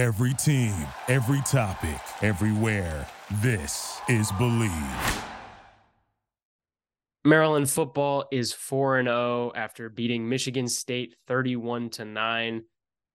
Every 0.00 0.32
team, 0.32 0.74
every 1.08 1.42
topic, 1.42 2.00
everywhere. 2.22 3.06
This 3.42 4.00
is 4.08 4.32
Believe. 4.32 5.22
Maryland 7.22 7.68
football 7.68 8.24
is 8.32 8.50
4 8.50 9.02
0 9.02 9.52
after 9.54 9.90
beating 9.90 10.26
Michigan 10.26 10.68
State 10.68 11.16
31 11.26 11.90
to 11.90 12.06
9. 12.06 12.62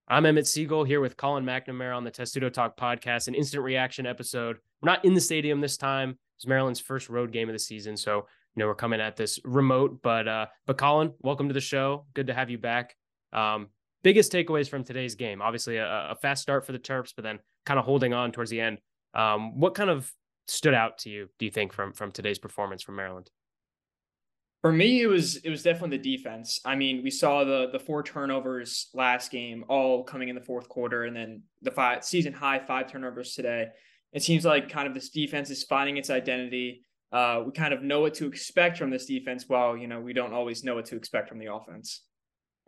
I'm 0.09 0.25
Emmett 0.27 0.45
Siegel 0.45 0.83
here 0.83 1.01
with 1.01 1.17
Colin 1.17 1.43
McNamara 1.43 1.97
on 1.97 2.03
the 2.03 2.11
Testudo 2.11 2.49
Talk 2.49 2.77
podcast, 2.77 3.27
an 3.27 3.33
instant 3.33 3.63
reaction 3.63 4.05
episode. 4.05 4.57
We're 4.79 4.91
not 4.91 5.03
in 5.03 5.15
the 5.15 5.21
stadium 5.21 5.61
this 5.61 5.77
time. 5.77 6.19
It's 6.37 6.45
Maryland's 6.45 6.79
first 6.79 7.09
road 7.09 7.31
game 7.31 7.49
of 7.49 7.53
the 7.53 7.57
season, 7.57 7.97
so 7.97 8.27
you 8.55 8.59
know 8.59 8.67
we're 8.67 8.75
coming 8.75 9.01
at 9.01 9.15
this 9.15 9.39
remote. 9.43 10.03
But 10.03 10.27
uh, 10.27 10.45
but 10.67 10.77
Colin, 10.77 11.13
welcome 11.23 11.47
to 11.47 11.53
the 11.55 11.61
show. 11.61 12.05
Good 12.13 12.27
to 12.27 12.35
have 12.35 12.51
you 12.51 12.59
back. 12.59 12.95
Um, 13.33 13.69
biggest 14.05 14.31
takeaways 14.31 14.69
from 14.69 14.83
today's 14.83 15.15
game? 15.15 15.41
Obviously, 15.41 15.77
a, 15.77 16.11
a, 16.11 16.15
fast 16.15 16.43
start 16.43 16.63
for 16.63 16.73
the 16.73 16.79
Terps, 16.79 17.11
but 17.15 17.23
then 17.23 17.39
kind 17.65 17.79
of 17.79 17.85
holding 17.85 18.13
on 18.13 18.31
towards 18.31 18.51
the 18.51 18.61
end. 18.61 18.77
Um, 19.15 19.59
what 19.59 19.73
kind 19.73 19.89
of 19.89 20.13
stood 20.47 20.75
out 20.75 20.99
to 20.99 21.09
you? 21.09 21.27
Do 21.39 21.45
you 21.45 21.51
think 21.51 21.73
from 21.73 21.91
from 21.91 22.11
today's 22.11 22.37
performance 22.37 22.83
from 22.83 22.97
Maryland? 22.97 23.31
For 24.61 24.71
me, 24.71 25.01
it 25.01 25.07
was 25.07 25.37
it 25.37 25.49
was 25.49 25.63
definitely 25.63 25.97
the 25.97 26.17
defense. 26.17 26.59
I 26.63 26.75
mean, 26.75 27.01
we 27.03 27.09
saw 27.09 27.43
the 27.43 27.69
the 27.71 27.79
four 27.79 28.03
turnovers 28.03 28.89
last 28.93 29.31
game, 29.31 29.65
all 29.69 30.03
coming 30.03 30.29
in 30.29 30.35
the 30.35 30.41
fourth 30.41 30.69
quarter, 30.69 31.05
and 31.05 31.15
then 31.15 31.41
the 31.63 31.71
five 31.71 32.05
season 32.05 32.31
high 32.31 32.59
five 32.59 32.91
turnovers 32.91 33.33
today. 33.33 33.69
It 34.13 34.21
seems 34.21 34.45
like 34.45 34.69
kind 34.69 34.87
of 34.87 34.93
this 34.93 35.09
defense 35.09 35.49
is 35.49 35.63
finding 35.63 35.97
its 35.97 36.11
identity. 36.11 36.83
Uh, 37.11 37.41
we 37.43 37.51
kind 37.53 37.73
of 37.73 37.81
know 37.81 38.01
what 38.01 38.13
to 38.15 38.27
expect 38.27 38.77
from 38.77 38.91
this 38.91 39.07
defense, 39.07 39.45
while 39.47 39.75
you 39.75 39.87
know 39.87 39.99
we 39.99 40.13
don't 40.13 40.33
always 40.33 40.63
know 40.63 40.75
what 40.75 40.85
to 40.85 40.95
expect 40.95 41.27
from 41.27 41.39
the 41.39 41.51
offense. 41.51 42.03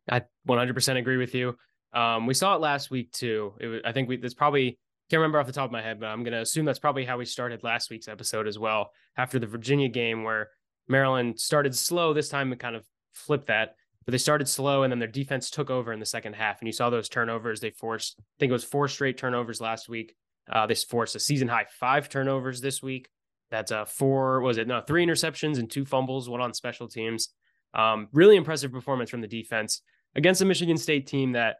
I 0.09 0.23
100% 0.47 0.97
agree 0.97 1.17
with 1.17 1.35
you. 1.35 1.57
Um, 1.93 2.27
we 2.27 2.33
saw 2.33 2.55
it 2.55 2.61
last 2.61 2.91
week 2.91 3.11
too. 3.11 3.53
Was, 3.59 3.81
I 3.85 3.91
think 3.91 4.09
we 4.09 4.17
that's 4.17 4.33
probably 4.33 4.77
can't 5.09 5.19
remember 5.19 5.39
off 5.39 5.47
the 5.47 5.53
top 5.53 5.65
of 5.65 5.71
my 5.71 5.81
head, 5.81 5.99
but 5.99 6.07
I'm 6.07 6.23
gonna 6.23 6.41
assume 6.41 6.65
that's 6.65 6.79
probably 6.79 7.05
how 7.05 7.17
we 7.17 7.25
started 7.25 7.63
last 7.63 7.89
week's 7.89 8.07
episode 8.07 8.47
as 8.47 8.59
well. 8.59 8.91
After 9.17 9.39
the 9.39 9.47
Virginia 9.47 9.87
game, 9.89 10.23
where 10.23 10.49
Maryland 10.87 11.39
started 11.39 11.75
slow. 11.75 12.13
This 12.13 12.29
time 12.29 12.51
it 12.53 12.59
kind 12.59 12.75
of 12.75 12.85
flipped 13.13 13.47
that, 13.47 13.75
but 14.05 14.11
they 14.11 14.17
started 14.17 14.47
slow 14.47 14.83
and 14.83 14.91
then 14.91 14.99
their 14.99 15.07
defense 15.07 15.49
took 15.49 15.69
over 15.69 15.91
in 15.91 15.99
the 15.99 16.05
second 16.05 16.33
half. 16.33 16.59
And 16.59 16.67
you 16.67 16.73
saw 16.73 16.89
those 16.89 17.09
turnovers. 17.09 17.59
They 17.59 17.71
forced, 17.71 18.15
I 18.19 18.23
think 18.39 18.49
it 18.49 18.53
was 18.53 18.63
four 18.63 18.87
straight 18.87 19.17
turnovers 19.17 19.59
last 19.59 19.89
week. 19.89 20.15
Uh, 20.49 20.65
they 20.65 20.75
forced 20.75 21.15
a 21.15 21.19
season 21.19 21.47
high 21.47 21.65
five 21.79 22.07
turnovers 22.09 22.61
this 22.61 22.81
week. 22.81 23.09
That's 23.51 23.71
uh, 23.71 23.85
four, 23.85 24.41
was 24.41 24.57
it? 24.57 24.67
No, 24.67 24.81
three 24.81 25.05
interceptions 25.05 25.57
and 25.57 25.69
two 25.69 25.85
fumbles, 25.85 26.29
one 26.29 26.41
on 26.41 26.53
special 26.53 26.87
teams. 26.87 27.29
Um, 27.73 28.07
really 28.13 28.35
impressive 28.35 28.71
performance 28.71 29.09
from 29.09 29.21
the 29.21 29.27
defense 29.27 29.81
against 30.17 30.41
a 30.41 30.45
Michigan 30.45 30.77
State 30.77 31.07
team 31.07 31.33
that, 31.33 31.57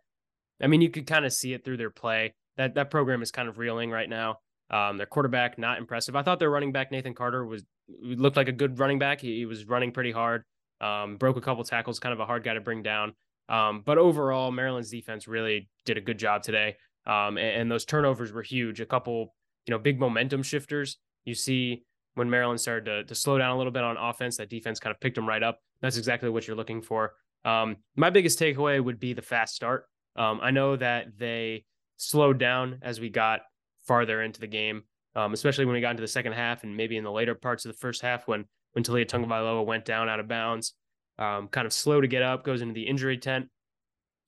I 0.62 0.68
mean, 0.68 0.82
you 0.82 0.90
could 0.90 1.08
kind 1.08 1.26
of 1.26 1.32
see 1.32 1.54
it 1.54 1.64
through 1.64 1.78
their 1.78 1.92
play. 1.92 2.34
That 2.58 2.74
that 2.76 2.90
program 2.90 3.22
is 3.22 3.32
kind 3.32 3.48
of 3.48 3.60
reeling 3.60 3.92
right 3.92 4.10
now. 4.10 4.40
Um, 4.70 4.98
their 4.98 5.06
quarterback 5.06 5.58
not 5.58 5.78
impressive. 5.78 6.16
I 6.16 6.24
thought 6.24 6.40
their 6.40 6.50
running 6.50 6.72
back 6.72 6.92
Nathan 6.92 7.14
Carter 7.14 7.46
was 7.46 7.64
looked 8.02 8.36
like 8.36 8.50
a 8.50 8.54
good 8.54 8.80
running 8.80 9.00
back. 9.00 9.22
He, 9.22 9.38
he 9.38 9.46
was 9.46 9.66
running 9.66 9.92
pretty 9.92 10.12
hard. 10.12 10.44
Um, 10.82 11.18
broke 11.18 11.38
a 11.38 11.42
couple 11.42 11.64
tackles, 11.64 12.00
kind 12.00 12.14
of 12.14 12.20
a 12.20 12.26
hard 12.26 12.44
guy 12.44 12.56
to 12.56 12.62
bring 12.62 12.84
down. 12.84 13.14
Um, 13.50 13.84
but 13.86 13.98
overall, 13.98 14.52
Maryland's 14.52 14.92
defense 14.92 15.28
really 15.28 15.70
did 15.86 15.98
a 15.98 16.02
good 16.02 16.20
job 16.20 16.44
today. 16.44 16.76
Um, 17.06 17.38
and, 17.38 17.62
and, 17.62 17.72
those 17.72 17.86
turnovers 17.86 18.34
were 18.34 18.42
huge. 18.42 18.82
A 18.82 18.86
couple, 18.86 19.34
you 19.66 19.72
know, 19.72 19.80
big 19.80 19.98
momentum 19.98 20.44
shifters. 20.44 20.98
You 21.24 21.34
see 21.34 21.86
when 22.16 22.30
Maryland 22.30 22.60
started 22.60 22.86
to, 22.86 23.04
to 23.06 23.16
slow 23.16 23.38
down 23.38 23.52
a 23.52 23.58
little 23.58 23.72
bit 23.72 23.84
on 23.84 23.96
offense, 23.96 24.36
that 24.38 24.50
defense 24.50 24.82
kind 24.82 24.94
of 24.94 25.00
picked 25.00 25.16
them 25.16 25.28
right 25.28 25.42
up. 25.42 25.60
That's 25.82 25.98
exactly 25.98 26.30
what 26.30 26.46
you're 26.46 26.58
looking 26.58 26.82
for. 26.82 27.14
Um, 27.48 27.78
my 27.96 28.10
biggest 28.10 28.38
takeaway 28.38 28.84
would 28.84 29.00
be 29.00 29.14
the 29.14 29.22
fast 29.22 29.56
start. 29.56 29.86
Um, 30.18 30.40
I 30.44 30.52
know 30.52 30.76
that 30.76 31.18
they 31.18 31.64
slowed 31.96 32.40
down 32.40 32.80
as 32.82 33.00
we 33.00 33.10
got 33.10 33.40
farther 33.86 34.22
into 34.22 34.42
the 34.42 34.48
game, 34.48 34.84
um, 35.16 35.32
especially 35.32 35.64
when 35.64 35.74
we 35.74 35.80
got 35.80 35.92
into 35.92 36.02
the 36.02 36.10
second 36.10 36.34
half 36.34 36.64
and 36.64 36.76
maybe 36.76 36.98
in 36.98 37.06
the 37.06 37.12
later 37.12 37.36
parts 37.36 37.64
of 37.64 37.72
the 37.72 37.78
first 37.78 38.02
half 38.02 38.28
when 38.28 38.46
when 38.74 38.84
Taulia 38.84 39.06
Tagovailoa 39.06 39.66
went 39.66 39.86
down 39.86 40.10
out 40.10 40.20
of 40.20 40.28
bounds, 40.28 40.74
um, 41.18 41.48
kind 41.48 41.66
of 41.66 41.72
slow 41.72 42.02
to 42.02 42.08
get 42.08 42.22
up, 42.22 42.44
goes 42.44 42.62
into 42.62 42.74
the 42.74 42.84
injury 42.84 43.18
tent. 43.18 43.48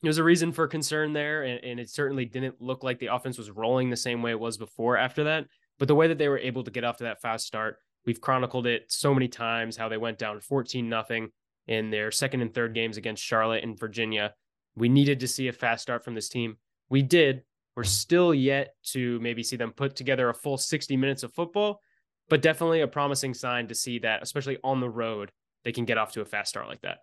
There 0.02 0.10
was 0.10 0.18
a 0.18 0.24
reason 0.24 0.54
for 0.54 0.66
concern 0.66 1.12
there, 1.12 1.44
and, 1.44 1.64
and 1.64 1.80
it 1.80 1.90
certainly 1.90 2.24
didn't 2.24 2.62
look 2.62 2.84
like 2.84 3.00
the 3.00 3.14
offense 3.14 3.38
was 3.38 3.52
rolling 3.52 3.90
the 3.90 3.98
same 3.98 4.22
way 4.22 4.32
it 4.32 4.40
was 4.40 4.58
before 4.58 4.96
after 4.96 5.26
that. 5.26 5.46
But 5.78 5.90
the 5.90 5.94
way 5.94 6.08
that 6.08 6.18
they 6.18 6.30
were 6.30 6.40
able 6.40 6.64
to 6.64 6.72
get 6.72 6.86
off 6.86 6.98
to 6.98 7.04
that 7.04 7.22
fast 7.22 7.46
start, 7.46 7.78
we've 8.06 8.22
chronicled 8.22 8.66
it 8.66 8.86
so 8.88 9.14
many 9.14 9.28
times 9.28 9.76
how 9.76 9.90
they 9.90 9.98
went 9.98 10.18
down 10.18 10.40
14 10.40 10.88
nothing 10.88 11.30
in 11.70 11.92
their 11.92 12.10
second 12.12 12.42
and 12.42 12.52
third 12.52 12.74
games 12.74 12.98
against 12.98 13.24
Charlotte 13.24 13.64
and 13.64 13.80
Virginia. 13.80 14.34
We 14.76 14.90
needed 14.90 15.20
to 15.20 15.28
see 15.28 15.48
a 15.48 15.54
fast 15.54 15.84
start 15.84 16.04
from 16.04 16.16
this 16.16 16.28
team. 16.28 16.58
We 16.90 17.04
did, 17.04 17.44
we're 17.76 17.84
still 17.84 18.34
yet 18.34 18.74
to 18.86 19.20
maybe 19.20 19.44
see 19.44 19.56
them 19.56 19.72
put 19.72 19.96
together 19.96 20.28
a 20.30 20.34
full 20.34 20.58
60 20.58 20.98
minutes 20.98 21.22
of 21.22 21.32
football, 21.32 21.80
but 22.28 22.42
definitely 22.42 22.82
a 22.82 22.88
promising 22.88 23.36
sign 23.36 23.68
to 23.68 23.76
see 23.76 24.00
that, 24.00 24.24
especially 24.24 24.58
on 24.64 24.80
the 24.80 24.90
road, 24.90 25.32
they 25.64 25.72
can 25.72 25.86
get 25.86 26.00
off 26.00 26.12
to 26.14 26.22
a 26.22 26.26
fast 26.26 26.50
start 26.50 26.68
like 26.68 26.82
that. 26.82 26.98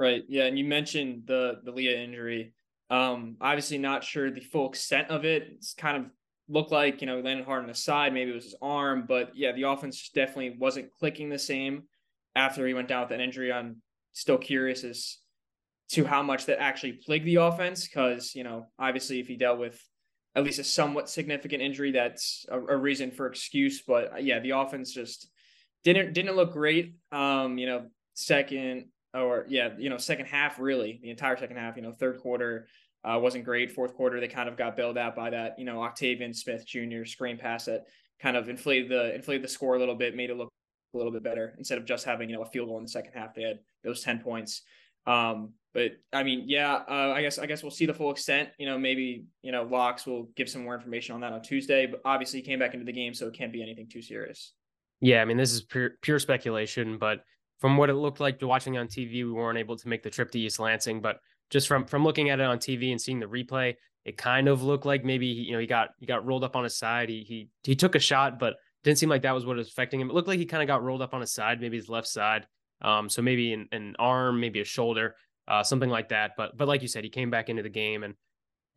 Right. 0.00 0.24
Yeah. 0.26 0.44
And 0.44 0.58
you 0.58 0.64
mentioned 0.64 1.24
the 1.26 1.60
Taulia 1.66 2.02
injury. 2.02 2.54
Um, 2.88 3.36
obviously 3.42 3.76
not 3.76 4.04
sure 4.04 4.30
the 4.30 4.40
full 4.40 4.70
extent 4.70 5.10
of 5.10 5.26
it. 5.26 5.48
It's 5.52 5.74
kind 5.74 5.98
of 5.98 6.04
looked 6.48 6.72
like, 6.72 7.02
you 7.02 7.06
know, 7.06 7.18
he 7.18 7.22
landed 7.22 7.44
hard 7.44 7.60
on 7.60 7.68
the 7.68 7.74
side, 7.74 8.14
maybe 8.14 8.30
it 8.30 8.34
was 8.34 8.44
his 8.44 8.56
arm, 8.62 9.04
but 9.06 9.32
yeah, 9.34 9.52
the 9.52 9.64
offense 9.64 10.08
definitely 10.14 10.56
wasn't 10.58 10.92
clicking 10.98 11.28
the 11.28 11.38
same 11.38 11.82
after 12.36 12.66
he 12.66 12.74
went 12.74 12.86
down 12.86 13.02
with 13.02 13.10
an 13.10 13.20
injury. 13.20 13.52
I'm 13.52 13.82
still 14.12 14.38
curious 14.38 14.84
as 14.84 15.18
to 15.88 16.04
how 16.04 16.22
much 16.22 16.46
that 16.46 16.60
actually 16.60 16.92
plagued 16.92 17.26
the 17.26 17.36
offense 17.36 17.86
because 17.86 18.34
you 18.34 18.44
know 18.44 18.66
obviously 18.78 19.20
if 19.20 19.26
he 19.26 19.36
dealt 19.36 19.58
with 19.58 19.80
at 20.34 20.44
least 20.44 20.58
a 20.58 20.64
somewhat 20.64 21.08
significant 21.08 21.62
injury 21.62 21.92
that's 21.92 22.44
a, 22.48 22.58
a, 22.58 22.76
reason 22.76 23.10
for 23.10 23.26
excuse 23.26 23.82
but 23.86 24.12
uh, 24.12 24.16
yeah 24.16 24.40
the 24.40 24.50
offense 24.50 24.92
just 24.92 25.28
didn't 25.84 26.12
didn't 26.12 26.34
look 26.34 26.52
great 26.52 26.96
um 27.12 27.56
you 27.56 27.66
know 27.66 27.86
second 28.14 28.86
or 29.14 29.46
yeah 29.48 29.70
you 29.78 29.88
know 29.88 29.96
second 29.96 30.26
half 30.26 30.58
really 30.58 30.98
the 31.02 31.10
entire 31.10 31.36
second 31.36 31.56
half 31.56 31.76
you 31.76 31.82
know 31.82 31.92
third 31.92 32.18
quarter 32.20 32.66
uh, 33.04 33.18
wasn't 33.18 33.44
great 33.44 33.70
fourth 33.70 33.94
quarter 33.94 34.18
they 34.18 34.26
kind 34.26 34.48
of 34.48 34.56
got 34.56 34.76
bailed 34.76 34.98
out 34.98 35.14
by 35.14 35.30
that 35.30 35.56
you 35.58 35.64
know 35.64 35.82
octavian 35.82 36.34
smith 36.34 36.66
jr 36.66 37.04
screen 37.04 37.38
pass 37.38 37.66
that 37.66 37.84
kind 38.20 38.36
of 38.36 38.48
inflated 38.48 38.90
the 38.90 39.14
inflated 39.14 39.44
the 39.44 39.48
score 39.48 39.76
a 39.76 39.78
little 39.78 39.94
bit 39.94 40.16
made 40.16 40.30
it 40.30 40.36
look 40.36 40.50
a 40.96 40.98
little 40.98 41.12
bit 41.12 41.22
better 41.22 41.54
instead 41.58 41.78
of 41.78 41.84
just 41.84 42.04
having 42.04 42.28
you 42.28 42.36
know 42.36 42.42
a 42.42 42.46
field 42.46 42.68
goal 42.68 42.78
in 42.78 42.84
the 42.84 42.90
second 42.90 43.12
half 43.14 43.34
they 43.34 43.42
had 43.42 43.58
those 43.84 44.02
10 44.02 44.20
points 44.20 44.62
um, 45.06 45.52
but 45.72 45.92
I 46.12 46.22
mean, 46.22 46.44
yeah, 46.46 46.72
uh, 46.88 47.12
I 47.14 47.22
guess 47.22 47.38
I 47.38 47.46
guess 47.46 47.62
we'll 47.62 47.70
see 47.70 47.86
the 47.86 47.94
full 47.94 48.10
extent. 48.10 48.48
You 48.58 48.66
know, 48.66 48.78
maybe 48.78 49.26
you 49.42 49.52
know 49.52 49.62
Locks 49.64 50.06
will 50.06 50.30
give 50.34 50.48
some 50.48 50.64
more 50.64 50.74
information 50.74 51.14
on 51.14 51.20
that 51.20 51.32
on 51.32 51.42
Tuesday. 51.42 51.86
But 51.86 52.00
obviously, 52.04 52.40
he 52.40 52.46
came 52.46 52.58
back 52.58 52.74
into 52.74 52.86
the 52.86 52.92
game, 52.92 53.14
so 53.14 53.26
it 53.26 53.34
can't 53.34 53.52
be 53.52 53.62
anything 53.62 53.86
too 53.88 54.02
serious. 54.02 54.54
Yeah, 55.00 55.20
I 55.20 55.26
mean, 55.26 55.36
this 55.36 55.52
is 55.52 55.62
pure 55.62 55.90
pure 56.00 56.18
speculation, 56.18 56.98
but 56.98 57.20
from 57.60 57.76
what 57.76 57.90
it 57.90 57.94
looked 57.94 58.20
like 58.20 58.40
watching 58.40 58.78
on 58.78 58.88
TV, 58.88 59.12
we 59.12 59.30
weren't 59.30 59.58
able 59.58 59.76
to 59.76 59.88
make 59.88 60.02
the 60.02 60.10
trip 60.10 60.30
to 60.30 60.40
East 60.40 60.58
Lansing. 60.58 61.02
But 61.02 61.18
just 61.50 61.68
from 61.68 61.84
from 61.84 62.04
looking 62.04 62.30
at 62.30 62.40
it 62.40 62.46
on 62.46 62.58
TV 62.58 62.90
and 62.90 63.00
seeing 63.00 63.20
the 63.20 63.26
replay, 63.26 63.74
it 64.06 64.16
kind 64.16 64.48
of 64.48 64.62
looked 64.62 64.86
like 64.86 65.04
maybe 65.04 65.26
you 65.26 65.52
know 65.52 65.58
he 65.58 65.66
got 65.66 65.90
he 66.00 66.06
got 66.06 66.24
rolled 66.24 66.42
up 66.42 66.56
on 66.56 66.64
his 66.64 66.78
side. 66.78 67.10
He 67.10 67.20
he 67.20 67.48
he 67.64 67.76
took 67.76 67.94
a 67.94 68.00
shot, 68.00 68.38
but 68.38 68.54
didn't 68.90 68.98
seem 68.98 69.08
like 69.08 69.22
that 69.22 69.34
was 69.34 69.44
what 69.44 69.56
was 69.56 69.68
affecting 69.68 70.00
him. 70.00 70.10
It 70.10 70.14
looked 70.14 70.28
like 70.28 70.38
he 70.38 70.46
kind 70.46 70.62
of 70.62 70.66
got 70.66 70.82
rolled 70.82 71.02
up 71.02 71.12
on 71.12 71.20
his 71.20 71.32
side, 71.32 71.60
maybe 71.60 71.76
his 71.76 71.88
left 71.88 72.08
side. 72.08 72.46
Um, 72.82 73.08
so 73.08 73.22
maybe 73.22 73.52
an, 73.52 73.68
an 73.72 73.96
arm, 73.98 74.40
maybe 74.40 74.60
a 74.60 74.64
shoulder 74.64 75.14
uh, 75.48 75.62
something 75.62 75.90
like 75.90 76.08
that. 76.08 76.32
But 76.36 76.56
but 76.56 76.68
like 76.68 76.82
you 76.82 76.88
said, 76.88 77.04
he 77.04 77.10
came 77.10 77.30
back 77.30 77.48
into 77.48 77.62
the 77.62 77.68
game, 77.68 78.02
and 78.02 78.14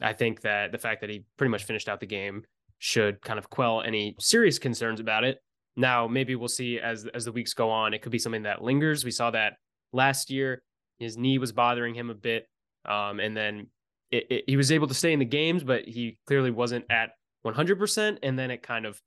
I 0.02 0.14
think 0.14 0.42
that 0.42 0.72
the 0.72 0.78
fact 0.78 1.02
that 1.02 1.10
he 1.10 1.26
pretty 1.38 1.52
much 1.52 1.64
finished 1.64 1.90
out 1.90 2.00
the 2.00 2.06
game 2.06 2.44
should 2.78 3.22
kind 3.22 3.40
of 3.40 3.50
quell 3.50 3.82
any 3.82 4.16
serious 4.20 4.60
concerns 4.60 5.00
about 5.00 5.24
it. 5.24 5.40
Now, 5.76 6.08
maybe 6.08 6.36
we'll 6.36 6.48
see 6.48 6.80
as 6.80 7.06
as 7.14 7.26
the 7.26 7.32
weeks 7.32 7.54
go 7.54 7.70
on. 7.70 7.94
It 7.94 8.02
could 8.02 8.12
be 8.12 8.20
something 8.20 8.44
that 8.44 8.64
lingers. 8.64 9.04
We 9.04 9.12
saw 9.12 9.32
that 9.32 9.54
last 9.94 10.30
year. 10.30 10.62
His 11.00 11.18
knee 11.18 11.38
was 11.38 11.54
bothering 11.54 11.96
him 11.96 12.10
a 12.10 12.16
bit, 12.16 12.48
um, 12.86 13.20
and 13.22 13.36
then 13.36 13.68
it, 14.12 14.26
it, 14.30 14.44
he 14.48 14.58
was 14.58 14.72
able 14.72 14.88
to 14.88 14.94
stay 14.94 15.14
in 15.14 15.20
the 15.20 15.26
games, 15.26 15.64
but 15.64 15.88
he 15.88 16.18
clearly 16.28 16.52
wasn't 16.52 16.84
at 16.90 17.12
100%. 17.46 18.18
And 18.22 18.38
then 18.38 18.52
it 18.52 18.62
kind 18.62 18.86
of, 18.86 19.00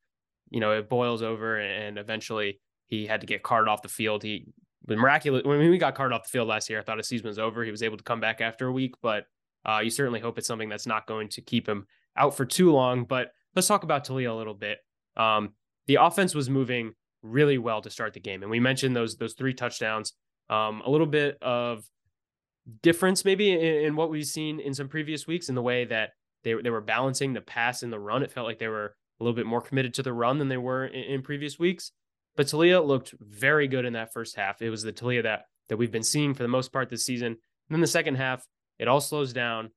you 0.52 0.60
know, 0.60 0.72
it 0.72 0.88
boils 0.88 1.22
over, 1.22 1.58
and 1.58 1.98
eventually 1.98 2.60
he 2.86 3.06
had 3.06 3.22
to 3.22 3.26
get 3.26 3.42
carted 3.42 3.68
off 3.68 3.80
the 3.80 3.88
field. 3.88 4.22
He 4.22 4.52
was 4.86 4.98
miraculous. 4.98 5.44
When 5.44 5.58
we 5.58 5.78
got 5.78 5.94
carted 5.94 6.14
off 6.14 6.24
the 6.24 6.28
field 6.28 6.46
last 6.46 6.68
year, 6.68 6.78
I 6.78 6.82
thought 6.82 6.98
his 6.98 7.08
season 7.08 7.26
was 7.26 7.38
over. 7.38 7.64
He 7.64 7.70
was 7.70 7.82
able 7.82 7.96
to 7.96 8.04
come 8.04 8.20
back 8.20 8.42
after 8.42 8.66
a 8.66 8.72
week, 8.72 8.94
but 9.00 9.24
uh, 9.64 9.80
you 9.82 9.88
certainly 9.88 10.20
hope 10.20 10.36
it's 10.36 10.46
something 10.46 10.68
that's 10.68 10.86
not 10.86 11.06
going 11.06 11.28
to 11.30 11.40
keep 11.40 11.66
him 11.66 11.86
out 12.16 12.36
for 12.36 12.44
too 12.44 12.70
long. 12.70 13.04
But 13.04 13.32
let's 13.56 13.66
talk 13.66 13.82
about 13.82 14.06
Taulia 14.06 14.30
a 14.30 14.34
little 14.34 14.54
bit. 14.54 14.78
Um, 15.16 15.54
the 15.86 15.94
offense 15.96 16.34
was 16.34 16.50
moving 16.50 16.92
really 17.22 17.56
well 17.56 17.80
to 17.80 17.90
start 17.90 18.12
the 18.12 18.20
game, 18.20 18.42
and 18.42 18.50
we 18.50 18.60
mentioned 18.60 18.94
those 18.94 19.16
those 19.16 19.32
three 19.32 19.54
touchdowns. 19.54 20.12
Um, 20.50 20.82
a 20.84 20.90
little 20.90 21.06
bit 21.06 21.38
of 21.40 21.84
difference 22.82 23.24
maybe 23.24 23.52
in, 23.52 23.86
in, 23.86 23.96
what 23.96 24.10
we've 24.10 24.26
seen 24.26 24.60
in 24.60 24.74
some 24.74 24.88
previous 24.88 25.26
weeks 25.26 25.48
in 25.48 25.54
the 25.54 25.62
way 25.62 25.84
that 25.86 26.10
they 26.44 26.52
they 26.62 26.70
were 26.70 26.82
balancing 26.82 27.32
the 27.32 27.40
pass 27.40 27.82
and 27.82 27.90
the 27.90 27.98
run. 27.98 28.22
It 28.22 28.30
felt 28.30 28.46
like 28.46 28.58
they 28.58 28.68
were 28.68 28.94
a 29.22 29.24
little 29.24 29.36
bit 29.36 29.46
more 29.46 29.60
committed 29.60 29.94
to 29.94 30.02
the 30.02 30.12
run 30.12 30.38
than 30.38 30.48
they 30.48 30.56
were 30.56 30.86
in, 30.86 31.04
in 31.04 31.22
previous 31.22 31.58
weeks. 31.58 31.92
But 32.36 32.46
Taulia 32.46 32.84
looked 32.84 33.14
very 33.20 33.68
good 33.68 33.84
in 33.84 33.92
that 33.92 34.12
first 34.12 34.36
half. 34.36 34.60
It 34.60 34.70
was 34.70 34.82
the 34.82 34.92
Taulia 34.92 35.22
that 35.22 35.44
that 35.68 35.76
we've 35.76 35.92
been 35.92 36.02
seeing 36.02 36.34
for 36.34 36.42
the 36.42 36.48
most 36.48 36.72
part 36.72 36.90
this 36.90 37.04
season. 37.04 37.28
And 37.28 37.38
then 37.70 37.80
the 37.80 37.86
second 37.86 38.16
half, 38.16 38.44
it 38.78 38.88
all 38.88 39.00
slows 39.00 39.32
down, 39.32 39.70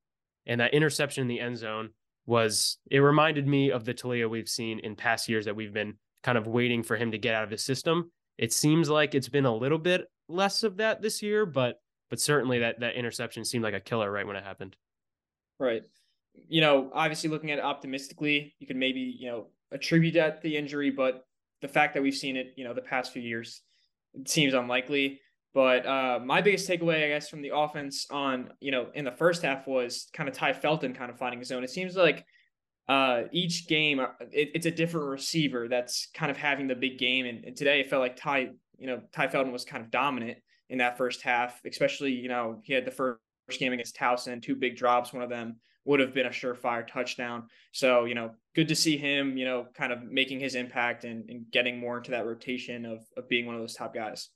and 0.45 0.59
that 0.59 0.73
interception 0.73 1.21
in 1.21 1.27
the 1.27 1.39
end 1.39 1.57
zone 1.57 1.89
was 2.25 2.77
it 2.89 2.99
reminded 2.99 3.47
me 3.47 3.71
of 3.71 3.85
the 3.85 3.93
Taulia 3.93 4.29
we've 4.29 4.49
seen 4.49 4.79
in 4.79 4.95
past 4.95 5.29
years 5.29 5.45
that 5.45 5.55
we've 5.55 5.73
been 5.73 5.93
kind 6.23 6.37
of 6.37 6.47
waiting 6.47 6.81
for 6.81 6.97
him 6.97 7.11
to 7.11 7.19
get 7.19 7.35
out 7.35 7.43
of 7.43 7.51
his 7.51 7.63
system. 7.63 8.11
It 8.37 8.51
seems 8.51 8.89
like 8.89 9.13
it's 9.13 9.29
been 9.29 9.45
a 9.45 9.55
little 9.55 9.77
bit 9.77 10.05
less 10.27 10.63
of 10.63 10.77
that 10.77 11.01
this 11.01 11.21
year, 11.21 11.45
but 11.45 11.79
but 12.09 12.19
certainly 12.19 12.59
that 12.59 12.79
that 12.79 12.95
interception 12.95 13.45
seemed 13.45 13.63
like 13.63 13.73
a 13.73 13.79
killer 13.79 14.11
right 14.11 14.25
when 14.25 14.35
it 14.35 14.43
happened. 14.43 14.75
Right. 15.59 15.83
You 16.47 16.61
know, 16.61 16.91
obviously 16.93 17.29
looking 17.29 17.51
at 17.51 17.59
it 17.59 17.63
optimistically, 17.63 18.55
you 18.59 18.67
could 18.67 18.75
maybe, 18.77 19.15
you 19.19 19.29
know, 19.29 19.47
attribute 19.71 20.13
that 20.13 20.41
the 20.41 20.55
injury, 20.57 20.91
but 20.91 21.25
the 21.61 21.67
fact 21.67 21.93
that 21.93 22.03
we've 22.03 22.15
seen 22.15 22.37
it, 22.37 22.53
you 22.55 22.63
know, 22.63 22.73
the 22.73 22.81
past 22.81 23.11
few 23.11 23.21
years, 23.21 23.61
seems 24.25 24.53
unlikely. 24.53 25.19
But 25.53 25.85
uh, 25.85 26.19
my 26.23 26.41
biggest 26.41 26.69
takeaway, 26.69 27.05
I 27.05 27.07
guess, 27.07 27.29
from 27.29 27.41
the 27.41 27.55
offense 27.55 28.07
on, 28.11 28.51
you 28.59 28.71
know, 28.71 28.87
in 28.93 29.05
the 29.05 29.11
first 29.11 29.41
half 29.41 29.65
was 29.67 30.09
kind 30.13 30.27
of 30.27 30.35
Tai 30.35 30.53
Felton 30.53 30.93
kind 30.93 31.09
of 31.09 31.17
finding 31.17 31.39
his 31.39 31.51
own. 31.51 31.63
It 31.63 31.69
seems 31.69 31.95
like 31.95 32.25
uh, 32.89 33.23
each 33.31 33.67
game, 33.67 34.01
uh, 34.01 34.07
it, 34.31 34.49
it's 34.53 34.65
a 34.65 34.71
different 34.71 35.07
receiver 35.07 35.67
that's 35.69 36.09
kind 36.13 36.29
of 36.29 36.35
having 36.35 36.67
the 36.67 36.75
big 36.75 36.99
game. 36.99 37.25
And, 37.25 37.45
and 37.45 37.55
today 37.55 37.79
it 37.79 37.89
felt 37.89 38.01
like 38.01 38.17
Tai, 38.17 38.49
you 38.77 38.87
know, 38.87 39.01
Tai 39.13 39.29
Felton 39.29 39.53
was 39.53 39.63
kind 39.63 39.83
of 39.83 39.91
dominant 39.91 40.39
in 40.69 40.79
that 40.79 40.97
first 40.97 41.21
half, 41.21 41.61
especially, 41.65 42.11
you 42.11 42.27
know, 42.27 42.59
he 42.63 42.73
had 42.73 42.85
the 42.85 42.91
first 42.91 43.19
game 43.57 43.71
against 43.71 43.95
Towson, 43.95 44.41
two 44.41 44.55
big 44.55 44.75
drops. 44.75 45.13
One 45.13 45.23
of 45.23 45.29
them 45.29 45.55
would 45.85 45.99
have 45.99 46.13
been 46.13 46.25
a 46.25 46.29
surefire 46.29 46.85
touchdown. 46.85 47.43
So, 47.71 48.05
you 48.05 48.15
know, 48.15 48.31
good 48.55 48.67
to 48.67 48.75
see 48.75 48.97
him, 48.97 49.37
you 49.37 49.45
know, 49.45 49.67
kind 49.73 49.93
of 49.93 50.03
making 50.03 50.39
his 50.39 50.55
impact 50.55 51.03
and, 51.05 51.29
and 51.29 51.45
getting 51.51 51.79
more 51.79 51.97
into 51.97 52.11
that 52.11 52.25
rotation 52.25 52.85
of, 52.85 53.05
of 53.15 53.29
being 53.29 53.45
one 53.45 53.55
of 53.55 53.61
those 53.61 53.75
top 53.75 53.93
guys. 53.93 54.29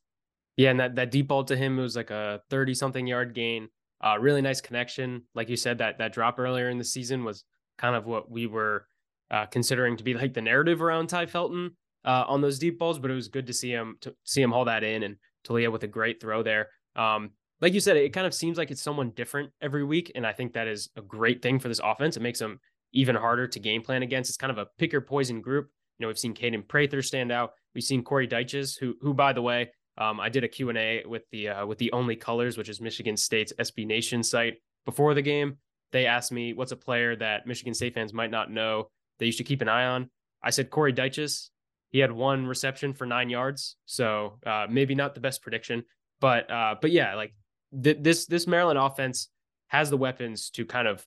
Yeah. 0.57 0.71
And 0.71 0.79
that, 0.79 0.95
that 0.95 1.11
deep 1.11 1.27
ball 1.27 1.43
to 1.45 1.57
him 1.57 1.77
was 1.77 1.95
like 1.95 2.11
a 2.11 2.41
30 2.49 2.73
something 2.75 3.07
yard 3.07 3.33
gain. 3.33 3.69
Uh, 4.01 4.17
really 4.19 4.41
nice 4.41 4.61
connection. 4.61 5.23
Like 5.35 5.49
you 5.49 5.57
said, 5.57 5.79
that 5.79 5.97
that 5.97 6.13
drop 6.13 6.39
earlier 6.39 6.69
in 6.69 6.77
the 6.77 6.83
season 6.83 7.25
was 7.25 7.43
kind 7.77 7.95
of 7.95 8.05
what 8.05 8.29
we 8.29 8.47
were 8.47 8.85
uh, 9.31 9.45
considering 9.45 9.97
to 9.97 10.03
be 10.03 10.13
like 10.13 10.33
the 10.33 10.41
narrative 10.41 10.81
around 10.81 11.07
Tai 11.07 11.25
Felton 11.25 11.71
uh, 12.05 12.25
on 12.27 12.41
those 12.41 12.59
deep 12.59 12.79
balls, 12.79 12.99
but 12.99 13.11
it 13.11 13.15
was 13.15 13.27
good 13.27 13.47
to 13.47 13.53
see 13.53 13.71
him 13.71 13.97
to 14.01 14.15
see 14.23 14.41
him 14.41 14.51
haul 14.51 14.65
that 14.65 14.83
in 14.83 15.03
and 15.03 15.17
Taulia 15.45 15.71
with 15.71 15.83
a 15.83 15.87
great 15.87 16.21
throw 16.21 16.43
there. 16.43 16.69
Um, 16.95 17.31
like 17.61 17.73
you 17.73 17.79
said, 17.79 17.97
it 17.97 18.13
kind 18.13 18.27
of 18.27 18.33
seems 18.33 18.57
like 18.57 18.71
it's 18.71 18.81
someone 18.81 19.11
different 19.11 19.51
every 19.61 19.83
week. 19.83 20.11
And 20.15 20.25
I 20.25 20.33
think 20.33 20.53
that 20.53 20.67
is 20.67 20.89
a 20.95 21.01
great 21.01 21.41
thing 21.41 21.59
for 21.59 21.67
this 21.67 21.81
offense. 21.83 22.17
It 22.17 22.21
makes 22.21 22.39
them 22.39 22.59
even 22.93 23.15
harder 23.15 23.47
to 23.47 23.59
game 23.59 23.81
plan 23.81 24.03
against. 24.03 24.29
It's 24.29 24.37
kind 24.37 24.51
of 24.51 24.57
a 24.57 24.67
pick 24.77 24.91
your 24.91 25.01
poison 25.01 25.41
group. 25.41 25.69
You 25.97 26.03
know, 26.03 26.07
we've 26.07 26.19
seen 26.19 26.33
Kaden 26.33 26.67
Prather 26.67 27.01
stand 27.01 27.31
out. 27.31 27.51
We've 27.75 27.83
seen 27.83 28.03
Corey 28.03 28.27
Dyches, 28.27 28.79
who, 28.79 28.95
who 29.01 29.13
by 29.13 29.33
the 29.33 29.41
way, 29.41 29.71
um, 29.97 30.19
I 30.19 30.29
did 30.29 30.45
a 30.45 30.47
Q&A 30.47 31.03
with 31.05 31.23
the 31.31 31.49
uh, 31.49 31.65
with 31.65 31.77
the 31.77 31.91
Only 31.91 32.15
Colors, 32.15 32.57
which 32.57 32.69
is 32.69 32.79
Michigan 32.79 33.17
State's 33.17 33.51
SB 33.59 33.85
Nation 33.85 34.23
site 34.23 34.55
before 34.85 35.13
the 35.13 35.21
game. 35.21 35.57
They 35.91 36.05
asked 36.05 36.31
me 36.31 36.53
what's 36.53 36.71
a 36.71 36.77
player 36.77 37.15
that 37.17 37.45
Michigan 37.45 37.73
State 37.73 37.95
fans 37.95 38.13
might 38.13 38.31
not 38.31 38.49
know 38.49 38.89
that 39.17 39.25
you 39.25 39.31
should 39.33 39.45
keep 39.45 39.61
an 39.61 39.67
eye 39.67 39.85
on. 39.85 40.09
I 40.41 40.51
said 40.51 40.69
Corey 40.69 40.93
Dyches. 40.93 41.49
He 41.89 41.99
had 41.99 42.11
one 42.11 42.45
reception 42.45 42.93
for 42.93 43.05
nine 43.05 43.29
yards, 43.29 43.75
so 43.85 44.39
uh, 44.45 44.67
maybe 44.69 44.95
not 44.95 45.15
the 45.15 45.21
best 45.21 45.41
prediction, 45.41 45.83
but 46.21 46.49
uh, 46.49 46.75
but 46.79 46.91
yeah, 46.91 47.15
like 47.15 47.33
th- 47.83 47.97
this 48.01 48.25
this 48.25 48.47
Maryland 48.47 48.79
offense 48.79 49.29
has 49.67 49.89
the 49.89 49.97
weapons 49.97 50.49
to 50.51 50.65
kind 50.65 50.87
of 50.87 51.05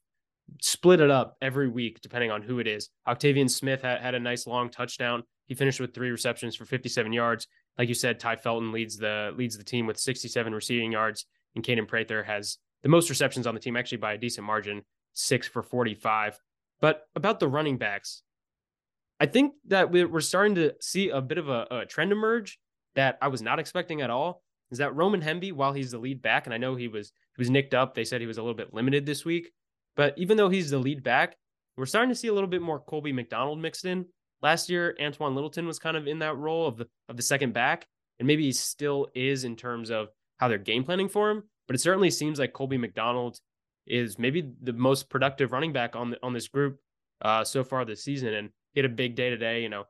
split 0.60 1.00
it 1.00 1.10
up 1.10 1.36
every 1.40 1.68
week 1.68 2.00
depending 2.00 2.30
on 2.30 2.42
who 2.42 2.58
it 2.58 2.66
is. 2.66 2.90
Octavian 3.06 3.48
Smith 3.48 3.82
had, 3.82 4.00
had 4.00 4.14
a 4.14 4.20
nice 4.20 4.46
long 4.46 4.68
touchdown. 4.70 5.22
He 5.46 5.54
finished 5.54 5.80
with 5.80 5.94
three 5.94 6.10
receptions 6.10 6.56
for 6.56 6.64
57 6.64 7.12
yards. 7.12 7.46
Like 7.78 7.88
you 7.88 7.94
said, 7.94 8.20
Tai 8.20 8.36
Felton 8.36 8.72
leads 8.72 8.96
the 8.96 9.32
leads 9.36 9.56
the 9.56 9.64
team 9.64 9.86
with 9.86 9.98
67 9.98 10.54
receiving 10.54 10.92
yards, 10.92 11.26
and 11.54 11.64
Kaden 11.64 11.88
Prather 11.88 12.22
has 12.22 12.58
the 12.82 12.88
most 12.88 13.08
receptions 13.08 13.46
on 13.46 13.54
the 13.54 13.60
team, 13.60 13.76
actually 13.76 13.98
by 13.98 14.14
a 14.14 14.18
decent 14.18 14.46
margin, 14.46 14.82
six 15.12 15.46
for 15.46 15.62
45. 15.62 16.38
But 16.80 17.06
about 17.14 17.40
the 17.40 17.48
running 17.48 17.78
backs, 17.78 18.22
I 19.20 19.26
think 19.26 19.54
that 19.68 19.90
we're 19.90 20.20
starting 20.20 20.56
to 20.56 20.74
see 20.80 21.08
a 21.08 21.20
bit 21.20 21.38
of 21.38 21.48
a, 21.48 21.66
a 21.70 21.86
trend 21.86 22.12
emerge 22.12 22.58
that 22.94 23.18
I 23.22 23.28
was 23.28 23.40
not 23.40 23.58
expecting 23.58 24.02
at 24.02 24.10
all 24.10 24.42
is 24.72 24.78
that 24.78 24.96
Roman 24.96 25.20
Hemby, 25.20 25.52
while 25.52 25.74
he's 25.74 25.90
the 25.90 25.98
lead 25.98 26.22
back, 26.22 26.46
and 26.46 26.54
I 26.54 26.58
know 26.58 26.74
he 26.74 26.88
was 26.88 27.12
he 27.36 27.40
was 27.40 27.50
nicked 27.50 27.74
up, 27.74 27.94
they 27.94 28.04
said 28.04 28.20
he 28.20 28.26
was 28.26 28.38
a 28.38 28.42
little 28.42 28.56
bit 28.56 28.74
limited 28.74 29.06
this 29.06 29.24
week, 29.24 29.52
but 29.94 30.14
even 30.16 30.36
though 30.36 30.48
he's 30.48 30.70
the 30.70 30.78
lead 30.78 31.04
back, 31.04 31.36
we're 31.76 31.86
starting 31.86 32.08
to 32.08 32.14
see 32.14 32.28
a 32.28 32.32
little 32.32 32.48
bit 32.48 32.62
more 32.62 32.80
Colby 32.80 33.12
McDonald 33.12 33.58
mixed 33.60 33.84
in. 33.84 34.06
Last 34.40 34.68
year, 34.68 34.96
Antoine 35.00 35.34
Littleton 35.34 35.66
was 35.66 35.78
kind 35.78 35.96
of 35.96 36.06
in 36.06 36.18
that 36.20 36.36
role 36.36 36.66
of 36.66 36.78
the 36.78 36.88
of 37.08 37.16
the 37.16 37.22
second 37.22 37.52
back, 37.52 37.86
and 38.18 38.26
maybe 38.26 38.44
he 38.44 38.52
still 38.52 39.08
is 39.14 39.44
in 39.44 39.56
terms 39.56 39.90
of 39.90 40.08
how 40.38 40.48
they're 40.48 40.58
game 40.58 40.84
planning 40.84 41.08
for 41.08 41.30
him. 41.30 41.44
But 41.66 41.76
it 41.76 41.80
certainly 41.80 42.10
seems 42.10 42.38
like 42.38 42.54
Colby 42.54 42.78
McDonald 42.78 43.38
is 43.86 44.18
maybe 44.18 44.52
the 44.62 44.72
most 44.72 45.10
productive 45.10 45.52
running 45.52 45.72
back 45.72 45.94
on 45.94 46.10
the, 46.10 46.18
on 46.22 46.32
this 46.32 46.48
group 46.48 46.78
uh, 47.20 47.44
so 47.44 47.62
far 47.62 47.84
this 47.84 48.02
season, 48.02 48.32
and 48.32 48.50
he 48.72 48.80
had 48.80 48.90
a 48.90 48.94
big 48.94 49.16
day 49.16 49.28
today. 49.28 49.62
You 49.62 49.68
know, 49.68 49.84